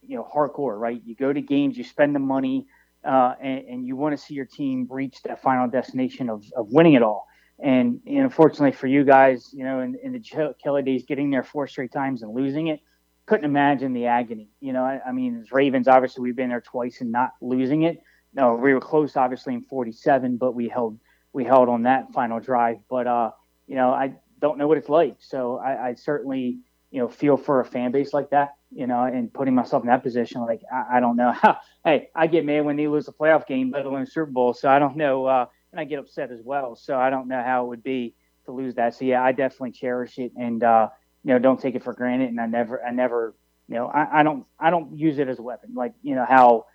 [0.00, 1.00] you know, hardcore, right?
[1.04, 2.66] You go to games, you spend the money,
[3.04, 6.68] uh, and, and, you want to see your team reach that final destination of, of
[6.70, 7.26] winning it all.
[7.58, 11.42] And, and unfortunately for you guys, you know, in, in the Kelly days, getting there
[11.42, 12.80] four straight times and losing it,
[13.26, 14.48] couldn't imagine the agony.
[14.60, 17.82] You know, I, I mean, as Ravens, obviously we've been there twice and not losing
[17.82, 18.02] it.
[18.34, 20.98] No, we were close, obviously in 47, but we held
[21.32, 22.78] we held on that final drive.
[22.88, 23.30] But uh,
[23.66, 25.16] you know, I don't know what it's like.
[25.20, 26.58] So I, I certainly,
[26.92, 28.54] you know, feel for a fan base like that.
[28.70, 31.58] You know, and putting myself in that position, like I, I don't know how.
[31.84, 34.54] Hey, I get mad when they lose a playoff game, let alone Super Bowl.
[34.54, 36.76] So I don't know, uh, and I get upset as well.
[36.76, 38.94] So I don't know how it would be to lose that.
[38.94, 40.88] So yeah, I definitely cherish it, and uh,
[41.24, 42.28] you know, don't take it for granted.
[42.28, 43.34] And I never, I never,
[43.68, 45.74] you know, I, I don't, I don't use it as a weapon.
[45.74, 46.66] Like you know how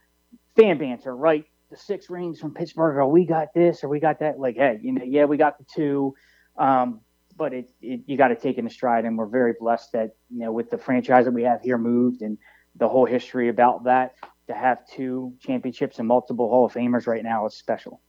[0.56, 1.46] fan banter, right?
[1.70, 4.40] the six rings from Pittsburgh, or we got this, or we got that.
[4.40, 6.16] Like, hey, you know, yeah, we got the two,
[6.58, 7.02] um,
[7.38, 9.92] but it, it you got to take it in a stride, and we're very blessed
[9.94, 12.38] that you know with the franchise that we have here moved and
[12.76, 14.16] the whole history about that
[14.48, 18.02] to have two championships and multiple Hall of Famers right now is special.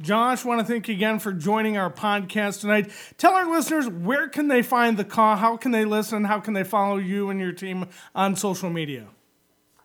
[0.00, 2.90] Josh, want to thank you again for joining our podcast tonight.
[3.16, 6.52] Tell our listeners where can they find the Caw, how can they listen, how can
[6.52, 9.06] they follow you and your team on social media.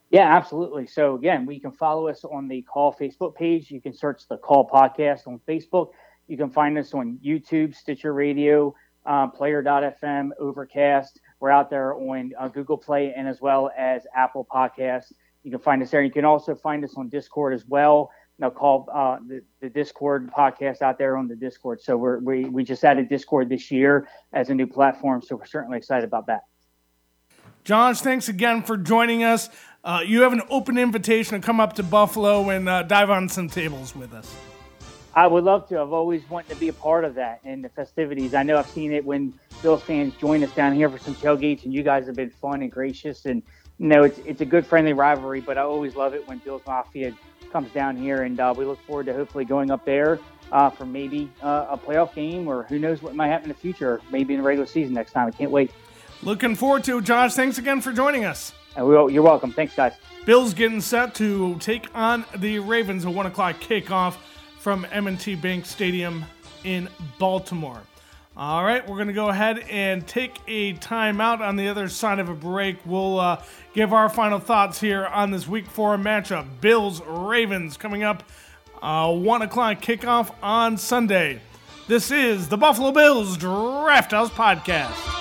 [0.09, 0.87] Yeah, absolutely.
[0.87, 3.71] So again, we can follow us on the Caw Facebook page.
[3.71, 5.91] You can search the Caw Podcast on Facebook.
[6.27, 8.73] You can find us on YouTube, Stitcher Radio,
[9.05, 11.19] uh, Player.fm, Overcast.
[11.39, 15.11] We're out there on uh, Google Play and as well as Apple Podcasts.
[15.43, 16.03] You can find us there.
[16.03, 18.11] You can also find us on Discord as well.
[18.37, 21.81] Now call uh, the, the Discord podcast out there on the Discord.
[21.81, 25.21] So we're, we we just added Discord this year as a new platform.
[25.21, 26.41] So we're certainly excited about that.
[27.63, 29.49] Josh, thanks again for joining us.
[29.83, 33.29] Uh, you have an open invitation to come up to Buffalo and uh, dive on
[33.29, 34.35] some tables with us.
[35.13, 35.79] I would love to.
[35.79, 38.33] I've always wanted to be a part of that and the festivities.
[38.33, 41.65] I know I've seen it when Bills fans join us down here for some tailgates,
[41.65, 43.25] and you guys have been fun and gracious.
[43.25, 43.43] And
[43.77, 45.41] you know, it's it's a good friendly rivalry.
[45.41, 47.13] But I always love it when Bills Mafia
[47.51, 50.19] comes down here, and uh, we look forward to hopefully going up there
[50.53, 53.61] uh, for maybe uh, a playoff game, or who knows what might happen in the
[53.61, 53.99] future.
[54.11, 55.27] Maybe in the regular season next time.
[55.27, 55.71] I can't wait.
[56.23, 57.33] Looking forward to it, Josh.
[57.33, 58.53] Thanks again for joining us.
[58.77, 59.51] You're welcome.
[59.51, 59.93] Thanks, guys.
[60.23, 63.03] Bills getting set to take on the Ravens.
[63.03, 64.15] A one o'clock kickoff
[64.61, 66.23] from M&T Bank Stadium
[66.63, 67.81] in Baltimore.
[68.37, 72.19] All right, we're going to go ahead and take a timeout on the other side
[72.19, 72.77] of a break.
[72.85, 73.43] We'll uh,
[73.73, 78.23] give our final thoughts here on this Week Four matchup: Bills Ravens coming up.
[78.81, 81.41] Uh, one o'clock kickoff on Sunday.
[81.87, 85.20] This is the Buffalo Bills Draft House Podcast.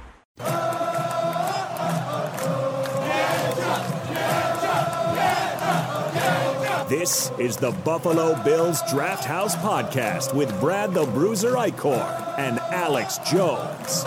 [6.91, 13.17] This is the Buffalo Bills Draft House Podcast with Brad the Bruiser Eichkorn and Alex
[13.19, 14.03] Jones.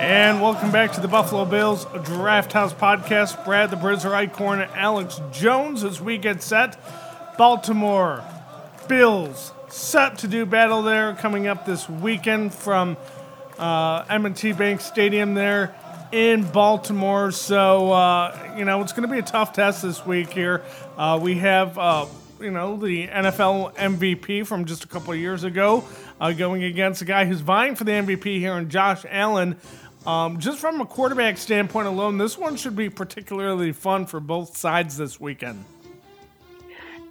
[0.00, 3.44] And welcome back to the Buffalo Bills Draft House Podcast.
[3.44, 6.80] Brad, the Bruiser Eichkorn, and Alex Jones as we get set.
[7.36, 8.24] Baltimore
[8.88, 12.96] Bills set to do battle there coming up this weekend from
[13.58, 15.74] uh, M&T Bank Stadium there
[16.12, 17.30] in Baltimore.
[17.30, 20.62] So, uh, you know, it's going to be a tough test this week here.
[20.96, 22.06] Uh, we have, uh,
[22.40, 25.84] you know, the NFL MVP from just a couple years ago
[26.20, 29.56] uh, going against a guy who's vying for the MVP here in Josh Allen.
[30.06, 34.56] Um, just from a quarterback standpoint alone, this one should be particularly fun for both
[34.56, 35.64] sides this weekend.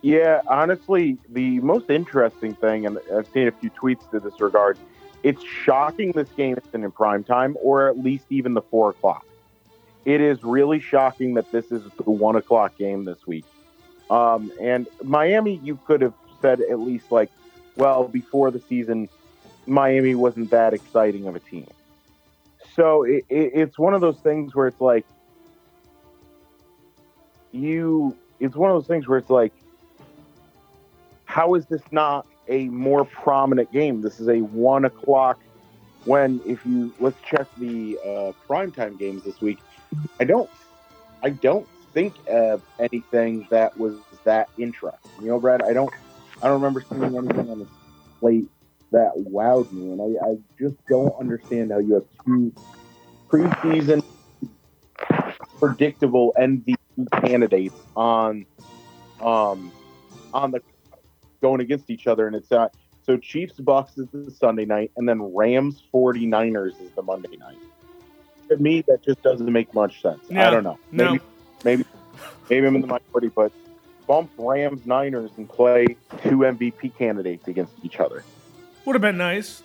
[0.06, 4.78] Yeah, honestly, the most interesting thing, and I've seen a few tweets to this regard,
[5.24, 9.26] it's shocking this game isn't in prime time or at least even the four o'clock.
[10.06, 13.46] It is really shocking that this is the one o'clock game this week.
[14.12, 17.32] Um, and Miami, you could have said at least like,
[17.76, 19.10] well, before the season,
[19.66, 21.66] Miami wasn't that exciting of a team.
[22.76, 25.08] So it, it, it's one of those things where it's like,
[27.52, 29.52] you, it's one of those things where it's like,
[31.36, 34.02] how is this not a more prominent game?
[34.02, 35.38] This is a one o'clock.
[36.06, 39.60] When if you let's check the uh, primetime games this week,
[40.18, 40.50] I don't,
[41.22, 45.12] I don't think of anything that was that interesting.
[45.20, 45.94] You know, Brad, I don't,
[46.42, 47.68] I don't remember seeing anything on the
[48.22, 48.48] slate
[48.92, 52.54] that wowed me, and I, I just don't understand how you have two
[53.28, 54.02] preseason
[55.60, 56.78] predictable MVP
[57.12, 58.46] candidates on,
[59.20, 59.74] um,
[60.34, 60.62] on the
[61.46, 62.68] going against each other, and it's uh,
[63.06, 67.60] so Chiefs Bucks is the Sunday night, and then Rams 49ers is the Monday night.
[68.50, 70.22] To me, that just doesn't make much sense.
[70.28, 70.80] Yeah, I don't know.
[70.92, 71.12] no.
[71.12, 71.24] Maybe,
[71.64, 71.86] maybe,
[72.50, 73.52] maybe I'm in the minority, but
[74.08, 75.86] bump Rams Niners and play
[76.24, 78.24] two MVP candidates against each other.
[78.86, 79.62] Would have been nice.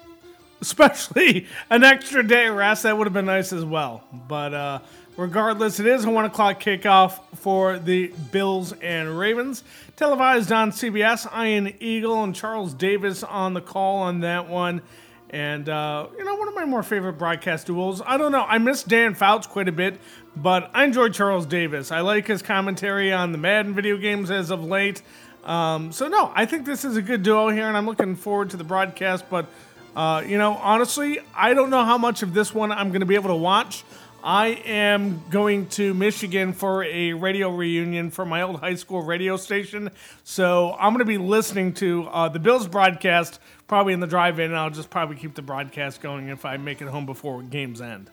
[0.61, 2.83] Especially an extra day of rest.
[2.83, 4.05] That would have been nice as well.
[4.28, 4.78] But uh,
[5.20, 9.62] regardless, it is a 1 o'clock kickoff for the Bills and Ravens.
[9.96, 11.28] Televised on CBS.
[11.38, 14.80] Ian Eagle and Charles Davis on the call on that one.
[15.28, 18.02] And, uh, you know, one of my more favorite broadcast duels.
[18.04, 18.44] I don't know.
[18.48, 20.00] I miss Dan Fouts quite a bit,
[20.34, 21.92] but I enjoy Charles Davis.
[21.92, 25.02] I like his commentary on the Madden video games as of late.
[25.44, 28.50] Um, so, no, I think this is a good duo here, and I'm looking forward
[28.50, 29.26] to the broadcast.
[29.30, 29.46] But,
[29.94, 33.06] uh, you know, honestly, I don't know how much of this one I'm going to
[33.06, 33.84] be able to watch.
[34.22, 39.36] I am going to Michigan for a radio reunion for my old high school radio
[39.36, 39.90] station.
[40.24, 44.38] So I'm going to be listening to uh, the Bills broadcast probably in the drive
[44.38, 47.42] in, and I'll just probably keep the broadcast going if I make it home before
[47.42, 48.10] games end.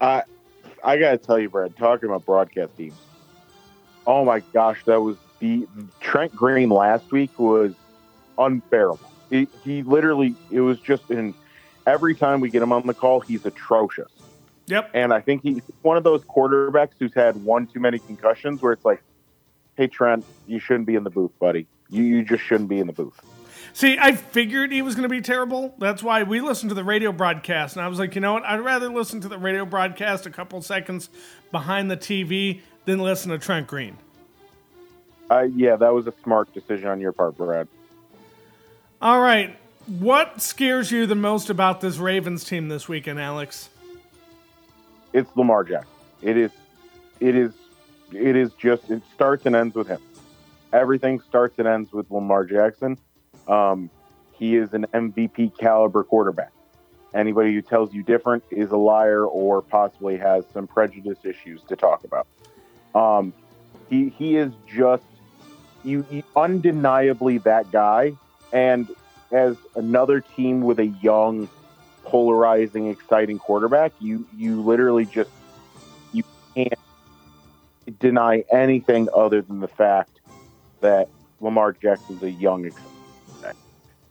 [0.00, 0.22] I
[0.84, 2.94] I gotta tell you, Brad, talking about broadcast teams.
[4.06, 5.66] Oh my gosh, that was the
[6.00, 7.74] Trent Green last week was
[8.38, 9.00] unbearable.
[9.30, 11.34] He, he literally, it was just in
[11.86, 14.10] every time we get him on the call, he's atrocious.
[14.68, 14.90] Yep.
[14.94, 18.72] And I think he's one of those quarterbacks who's had one too many concussions where
[18.72, 19.02] it's like,
[19.76, 21.66] hey, Trent, you shouldn't be in the booth, buddy.
[21.88, 23.18] You, you just shouldn't be in the booth.
[23.72, 25.74] See, I figured he was going to be terrible.
[25.78, 27.76] That's why we listened to the radio broadcast.
[27.76, 28.44] And I was like, you know what?
[28.44, 31.08] I'd rather listen to the radio broadcast a couple seconds
[31.50, 33.96] behind the TV than listen to Trent Green.
[35.30, 37.68] Uh, yeah, that was a smart decision on your part, Brad.
[39.00, 39.56] All right.
[39.86, 43.68] What scares you the most about this Ravens team this weekend, Alex?
[45.18, 45.90] It's Lamar Jackson.
[46.22, 46.52] It is,
[47.18, 47.52] it is,
[48.12, 48.88] it is just.
[48.88, 50.00] It starts and ends with him.
[50.72, 52.96] Everything starts and ends with Lamar Jackson.
[53.48, 53.90] Um,
[54.30, 56.52] he is an MVP caliber quarterback.
[57.12, 61.74] Anybody who tells you different is a liar or possibly has some prejudice issues to
[61.74, 62.28] talk about.
[62.94, 63.32] Um,
[63.90, 65.02] he he is just
[65.82, 68.12] you, you undeniably that guy.
[68.52, 68.88] And
[69.32, 71.48] as another team with a young,
[72.08, 75.30] polarizing, exciting quarterback, you you literally just
[76.12, 76.72] you can't
[78.00, 80.20] deny anything other than the fact
[80.80, 81.08] that
[81.40, 82.70] Lamar Jackson's a young,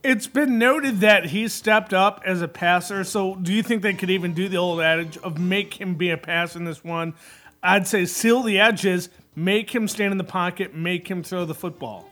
[0.03, 3.03] It's been noted that he stepped up as a passer.
[3.03, 6.11] So, do you think they could even do the old adage of make him be
[6.11, 7.15] a pass in this one?
[7.63, 11.55] I'd say seal the edges, make him stand in the pocket, make him throw the
[11.55, 12.09] football.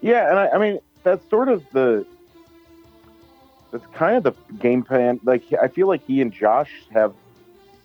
[0.00, 2.06] Yeah, and I, I mean that's sort of the
[3.72, 5.18] that's kind of the game plan.
[5.24, 7.14] Like I feel like he and Josh have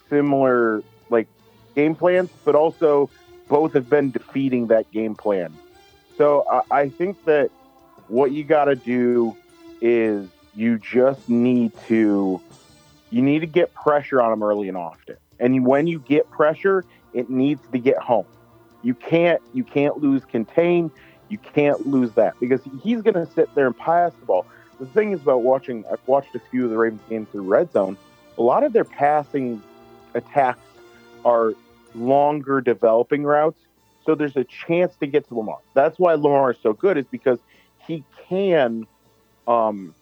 [0.09, 1.27] similar like
[1.75, 3.09] game plans, but also
[3.47, 5.57] both have been defeating that game plan.
[6.17, 7.49] So I, I think that
[8.07, 9.35] what you got to do
[9.81, 12.41] is you just need to
[13.09, 15.15] you need to get pressure on him early and often.
[15.39, 16.83] And when you get pressure,
[17.13, 18.25] it needs to get home.
[18.83, 20.91] You can't you can't lose contain.
[21.29, 24.45] You can't lose that because he's going to sit there and pass the ball.
[24.79, 27.71] The thing is about watching, I've watched a few of the Ravens games through red
[27.71, 27.97] zone.
[28.37, 29.61] A lot of their passing
[30.13, 30.59] attacks
[31.25, 31.53] are
[31.95, 33.59] longer developing routes.
[34.05, 35.59] So there's a chance to get to Lamar.
[35.73, 37.39] That's why Lamar is so good, is because
[37.85, 38.85] he can.
[39.47, 39.95] Um,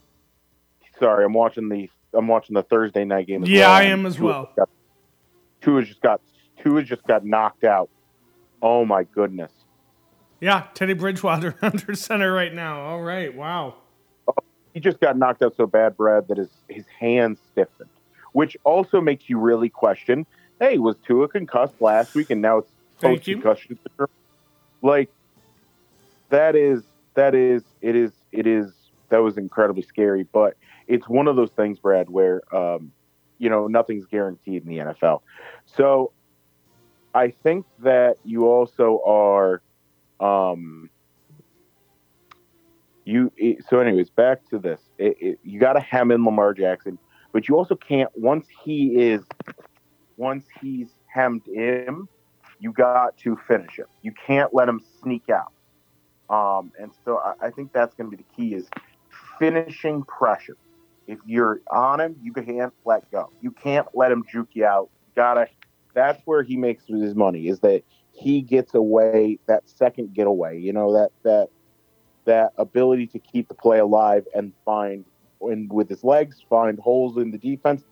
[0.99, 3.43] sorry, I'm watching the I'm watching the Thursday night game.
[3.43, 3.71] As Yeah, well.
[3.71, 4.51] I am as well.
[4.55, 4.69] Got,
[5.61, 6.21] Tua just got
[6.61, 7.89] Tua just got knocked out.
[8.61, 9.51] Oh my goodness.
[10.39, 12.81] Yeah, Teddy Bridgewater under center right now.
[12.81, 13.75] All right, wow.
[14.75, 17.89] He just got knocked out so bad, Brad, that his his hands stiffened,
[18.33, 20.27] which also makes you really question.
[20.59, 22.71] Hey, was Tua concussed last week, and now it's
[23.01, 24.09] post concussion syndrome?
[24.81, 25.09] like
[26.29, 28.73] that is that is it is it is
[29.09, 30.23] that was incredibly scary.
[30.23, 30.57] But
[30.87, 32.91] it's one of those things, Brad, where um,
[33.37, 35.21] you know nothing's guaranteed in the NFL.
[35.65, 36.11] So
[37.13, 39.61] I think that you also are.
[40.19, 40.89] Um,
[43.05, 43.31] you
[43.69, 44.81] so anyways back to this.
[44.97, 46.97] It, it, you got to hem in lamar jackson
[47.31, 49.21] but you also can't once he is
[50.17, 52.07] once he's hemmed in
[52.59, 53.85] you got to finish him.
[54.01, 55.51] You can't let him sneak out.
[56.29, 58.67] Um, and so I, I think that's going to be the key is
[59.37, 60.57] finishing pressure.
[61.07, 63.29] If you're on him you can't let go.
[63.41, 64.89] You can't let him juke you out.
[65.07, 65.47] You gotta
[65.93, 70.71] that's where he makes his money is that he gets away that second getaway you
[70.71, 71.49] know that that
[72.25, 75.05] that ability to keep the play alive and find
[75.41, 77.83] and with his legs find holes in the defense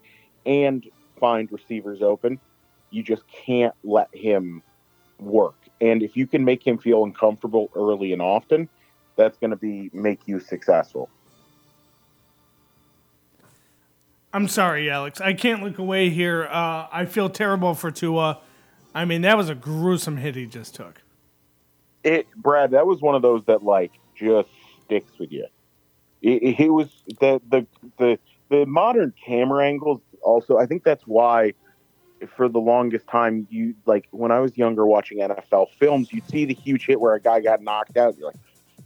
[0.46, 0.88] and
[1.20, 2.40] find receivers open
[2.94, 4.62] you just can't let him
[5.20, 5.56] work.
[5.82, 8.70] And if you can make him feel uncomfortable early and often
[9.16, 11.10] that's going to be make you successful.
[14.32, 15.20] I'm sorry alex.
[15.22, 16.46] I can't look away here.
[16.46, 18.40] Uh, i feel terrible for tua.
[18.96, 21.02] I mean that was a gruesome hit he just took.
[22.04, 23.92] It brad that was one of those that like
[24.24, 24.50] just
[24.86, 25.48] sticks with you.
[26.22, 27.68] It, it, was the, the
[27.98, 28.20] the
[28.50, 30.02] the modern camera angles.
[30.22, 31.54] Also, I think that's why
[32.38, 36.46] for the longest time you like when I was younger watching NFL films, you'd see
[36.46, 38.18] the huge hit where a guy got knocked out.
[38.18, 38.40] You're like,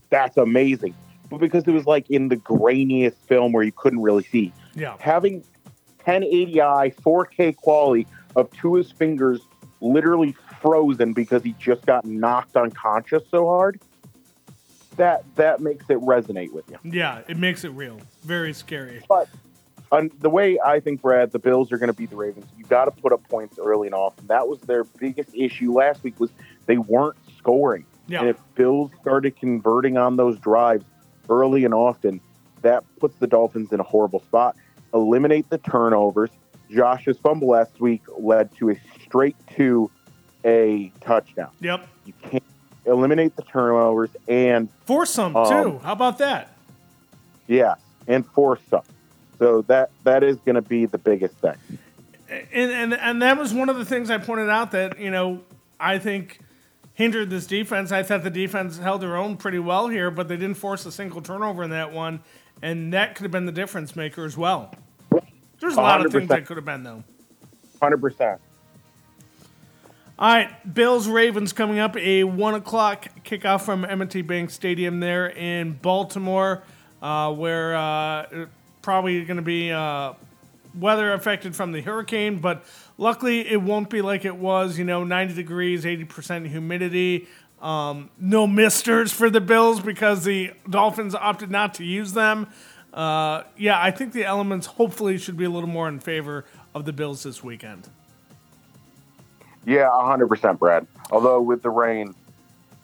[0.09, 0.95] that's amazing.
[1.29, 4.95] But because it was like in the grainiest film where you couldn't really see, yeah,
[4.99, 5.43] having
[6.05, 9.41] 1080i 4K quality of Tua's fingers
[9.81, 13.79] literally frozen because he just got knocked unconscious so hard
[14.97, 16.77] that that makes it resonate with you.
[16.83, 17.99] Yeah, it makes it real.
[18.23, 19.01] Very scary.
[19.07, 19.29] But
[19.91, 22.45] um, the way I think, Brad, the Bills are going to beat the Ravens.
[22.57, 24.27] You got to put up points early and often.
[24.27, 26.29] That was their biggest issue last week was
[26.65, 27.85] they weren't scoring.
[28.07, 28.21] Yeah.
[28.21, 30.85] And if Bills started converting on those drives
[31.29, 32.21] early and often,
[32.61, 34.55] that puts the Dolphins in a horrible spot.
[34.93, 36.29] Eliminate the turnovers.
[36.71, 38.75] Josh's fumble last week led to a
[39.05, 39.89] straight to
[40.43, 41.51] a touchdown.
[41.61, 41.87] Yep.
[42.05, 42.43] You can't
[42.87, 45.79] eliminate the turnovers and force some um, too.
[45.79, 46.55] How about that?
[47.47, 47.75] Yeah,
[48.07, 48.83] and force some.
[49.39, 51.57] So that that is going to be the biggest thing.
[52.29, 55.41] And, and and that was one of the things I pointed out that you know
[55.79, 56.39] I think
[56.93, 57.91] hindered this defense.
[57.91, 60.91] I thought the defense held their own pretty well here, but they didn't force a
[60.91, 62.21] single turnover in that one,
[62.61, 64.73] and that could have been the difference maker as well.
[65.59, 66.05] There's a lot 100%.
[66.05, 67.03] of things that could have been though.
[67.79, 68.41] Hundred percent.
[70.19, 75.27] All right, Bills Ravens coming up a one o'clock kickoff from M&T Bank Stadium there
[75.27, 76.63] in Baltimore,
[77.03, 78.47] uh, where uh,
[78.81, 80.13] probably going to be uh,
[80.73, 82.65] weather affected from the hurricane, but
[82.97, 84.79] luckily it won't be like it was.
[84.79, 87.27] You know, 90 degrees, 80 percent humidity.
[87.61, 92.47] Um, no misters for the Bills because the Dolphins opted not to use them.
[92.91, 96.43] Uh, yeah, I think the elements hopefully should be a little more in favor
[96.73, 97.87] of the Bills this weekend.
[99.67, 100.87] Yeah, hundred percent, Brad.
[101.11, 102.15] Although with the rain,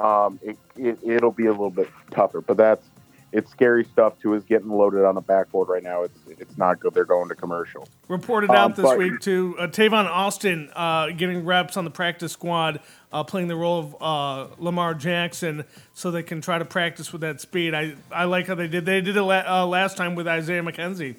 [0.01, 2.41] um, it, it it'll be a little bit tougher.
[2.41, 2.85] But that's
[3.31, 4.33] it's scary stuff too.
[4.33, 6.03] Is getting loaded on the backboard right now.
[6.03, 6.93] It's it's not good.
[6.93, 7.87] They're going to commercial.
[8.09, 9.55] Reported um, out this but, week too.
[9.57, 12.81] Uh, Tavon Austin uh, getting reps on the practice squad,
[13.13, 15.63] uh, playing the role of uh, Lamar Jackson,
[15.93, 17.73] so they can try to practice with that speed.
[17.73, 18.85] I I like how they did.
[18.85, 21.15] They did it la- uh, last time with Isaiah McKenzie.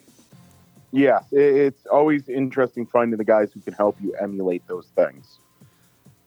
[0.92, 5.38] Yes, it's always interesting finding the guys who can help you emulate those things.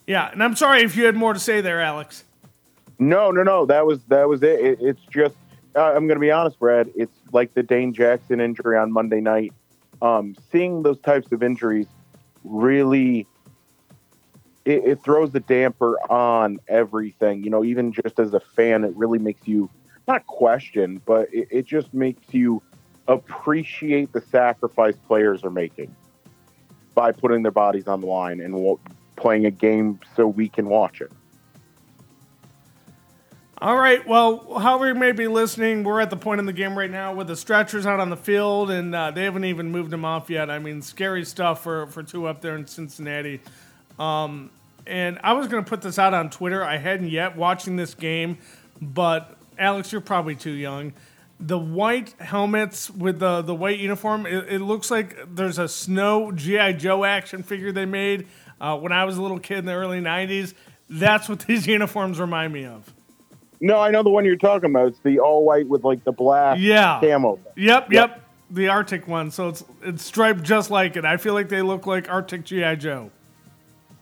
[0.08, 2.24] Yeah, and I'm sorry if you had more to say there, Alex.
[2.98, 3.66] No, no, no.
[3.66, 4.60] That was that was it.
[4.60, 5.36] it it's just
[5.76, 6.90] uh, I'm going to be honest, Brad.
[6.96, 9.54] It's like the Dane Jackson injury on Monday night.
[10.02, 11.88] Um, seeing those types of injuries
[12.44, 13.28] really
[14.68, 17.44] it, it throws the damper on everything.
[17.44, 19.70] You know, even just as a fan, it really makes you
[20.08, 22.62] not question, but it, it just makes you
[23.08, 25.96] appreciate the sacrifice players are making
[26.94, 28.54] by putting their bodies on the line and
[29.18, 31.12] playing a game so we can watch it.
[33.60, 34.08] All right.
[34.08, 37.16] Well, however you may be listening, we're at the point in the game right now
[37.16, 40.30] with the stretchers out on the field, and uh, they haven't even moved them off
[40.30, 40.52] yet.
[40.52, 43.42] I mean, scary stuff for, for Tua up there in Cincinnati.
[43.98, 44.52] Um,
[44.86, 46.64] and I was going to put this out on Twitter.
[46.64, 48.38] I hadn't yet watching this game,
[48.80, 50.94] but Alex, you're probably too young.
[51.40, 56.32] The white helmets with the, the white uniform, it, it looks like there's a snow
[56.32, 56.74] G.I.
[56.74, 58.28] Joe action figure they made
[58.60, 60.54] uh, when I was a little kid in the early 90s.
[60.90, 62.94] That's what these uniforms remind me of.
[63.60, 64.90] No, I know the one you're talking about.
[64.90, 67.00] It's the all white with like the black yeah.
[67.02, 67.40] camo.
[67.56, 68.24] Yep, yep, yep.
[68.52, 69.32] The Arctic one.
[69.32, 71.06] So it's it's striped just like it.
[71.06, 73.12] I feel like they look like Arctic GI Joe.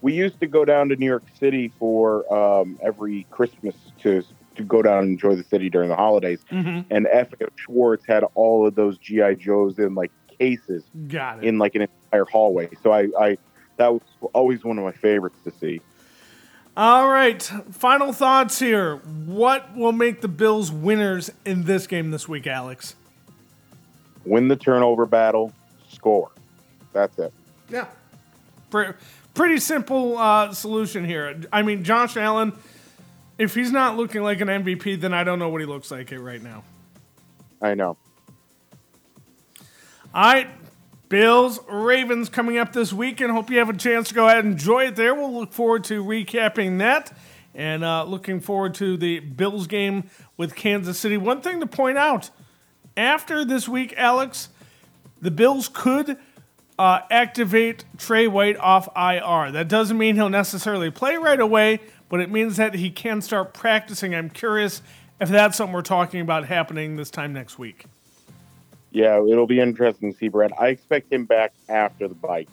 [0.02, 4.22] we used to go down to New York City for um, every Christmas to
[4.56, 6.40] to go down and enjoy the city during the holidays.
[6.50, 6.92] Mm-hmm.
[6.94, 11.44] And FAO Schwarz had all of those GI Joes in like cases Got it.
[11.44, 12.68] in like an entire hallway.
[12.82, 13.38] So I, I
[13.76, 14.02] that was
[14.32, 15.80] always one of my favorites to see.
[16.76, 17.42] All right.
[17.42, 18.96] Final thoughts here.
[18.96, 22.94] What will make the Bills winners in this game this week, Alex?
[24.26, 25.52] Win the turnover battle,
[25.88, 26.30] score.
[26.92, 27.32] That's it.
[27.70, 27.86] Yeah.
[28.70, 28.92] Pre-
[29.32, 31.40] pretty simple uh, solution here.
[31.52, 32.52] I mean, Josh Allen,
[33.38, 36.10] if he's not looking like an MVP, then I don't know what he looks like
[36.12, 36.62] right now.
[37.62, 37.96] I know.
[40.14, 40.48] All right.
[41.08, 43.30] Bills, Ravens coming up this weekend.
[43.30, 45.14] Hope you have a chance to go ahead and enjoy it there.
[45.14, 47.16] We'll look forward to recapping that
[47.54, 51.16] and uh, looking forward to the Bills game with Kansas City.
[51.16, 52.30] One thing to point out
[52.96, 54.48] after this week, Alex,
[55.20, 56.18] the Bills could
[56.78, 59.52] uh, activate Tre White off IR.
[59.52, 63.54] That doesn't mean he'll necessarily play right away, but it means that he can start
[63.54, 64.14] practicing.
[64.14, 64.82] I'm curious
[65.20, 67.86] if that's something we're talking about happening this time next week.
[68.96, 70.52] Yeah, it'll be interesting to see Brad.
[70.58, 72.48] I expect him back after the bike.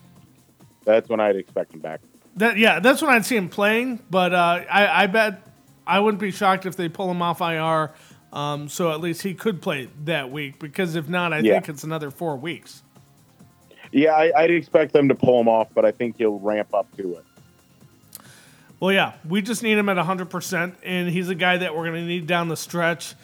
[0.83, 2.01] That's when I'd expect him back.
[2.35, 4.01] That yeah, that's when I'd see him playing.
[4.09, 5.41] But uh, I, I bet
[5.87, 7.91] I wouldn't be shocked if they pull him off IR.
[8.33, 10.59] Um, so at least he could play that week.
[10.59, 11.53] Because if not, I Yeah.
[11.53, 12.83] think it's another four weeks.
[13.93, 16.93] Yeah, I, I'd expect them to pull him off, but I think he'll ramp up
[16.97, 17.25] to it.
[18.81, 22.01] Well, yeah, we just need him at 100%, and he's a guy that we're going
[22.01, 23.15] to need down the stretch.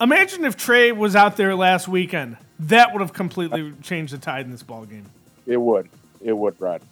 [0.00, 2.38] Imagine if Tre was out there last weekend.
[2.58, 5.06] That would have completely changed the tide in this ball game.
[5.46, 5.88] It would.
[6.22, 6.82] It would, Brad.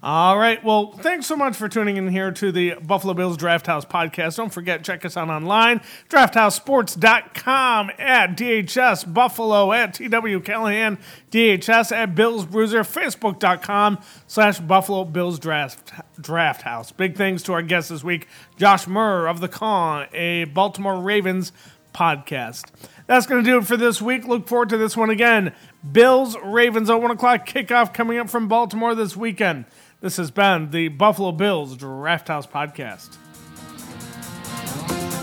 [0.00, 0.62] All right.
[0.62, 4.36] Well, thanks so much for tuning in here to the Buffalo Bills Draft House podcast.
[4.36, 10.98] Don't forget, check us out online, drafthousesports.com at DHS Buffalo at TW Callahan,
[11.32, 16.92] DHS at Bills Bruiser, Facebook.com slash Buffalo Bills Draft, Draft House.
[16.92, 21.50] Big thanks to our guest this week, Josh Murr of The Caw, a Baltimore Ravens
[21.92, 22.70] podcast.
[23.08, 24.28] That's going to do it for this week.
[24.28, 25.54] Look forward to this one again.
[25.90, 29.64] Bills, Ravens at 1 o'clock kickoff coming up from Baltimore this weekend.
[30.02, 33.16] This has been the Buffalo Bills Draft House Podcast.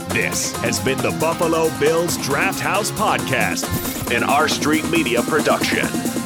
[0.10, 6.25] This has been the Buffalo Bills Draft House Podcast, an R Street Media production.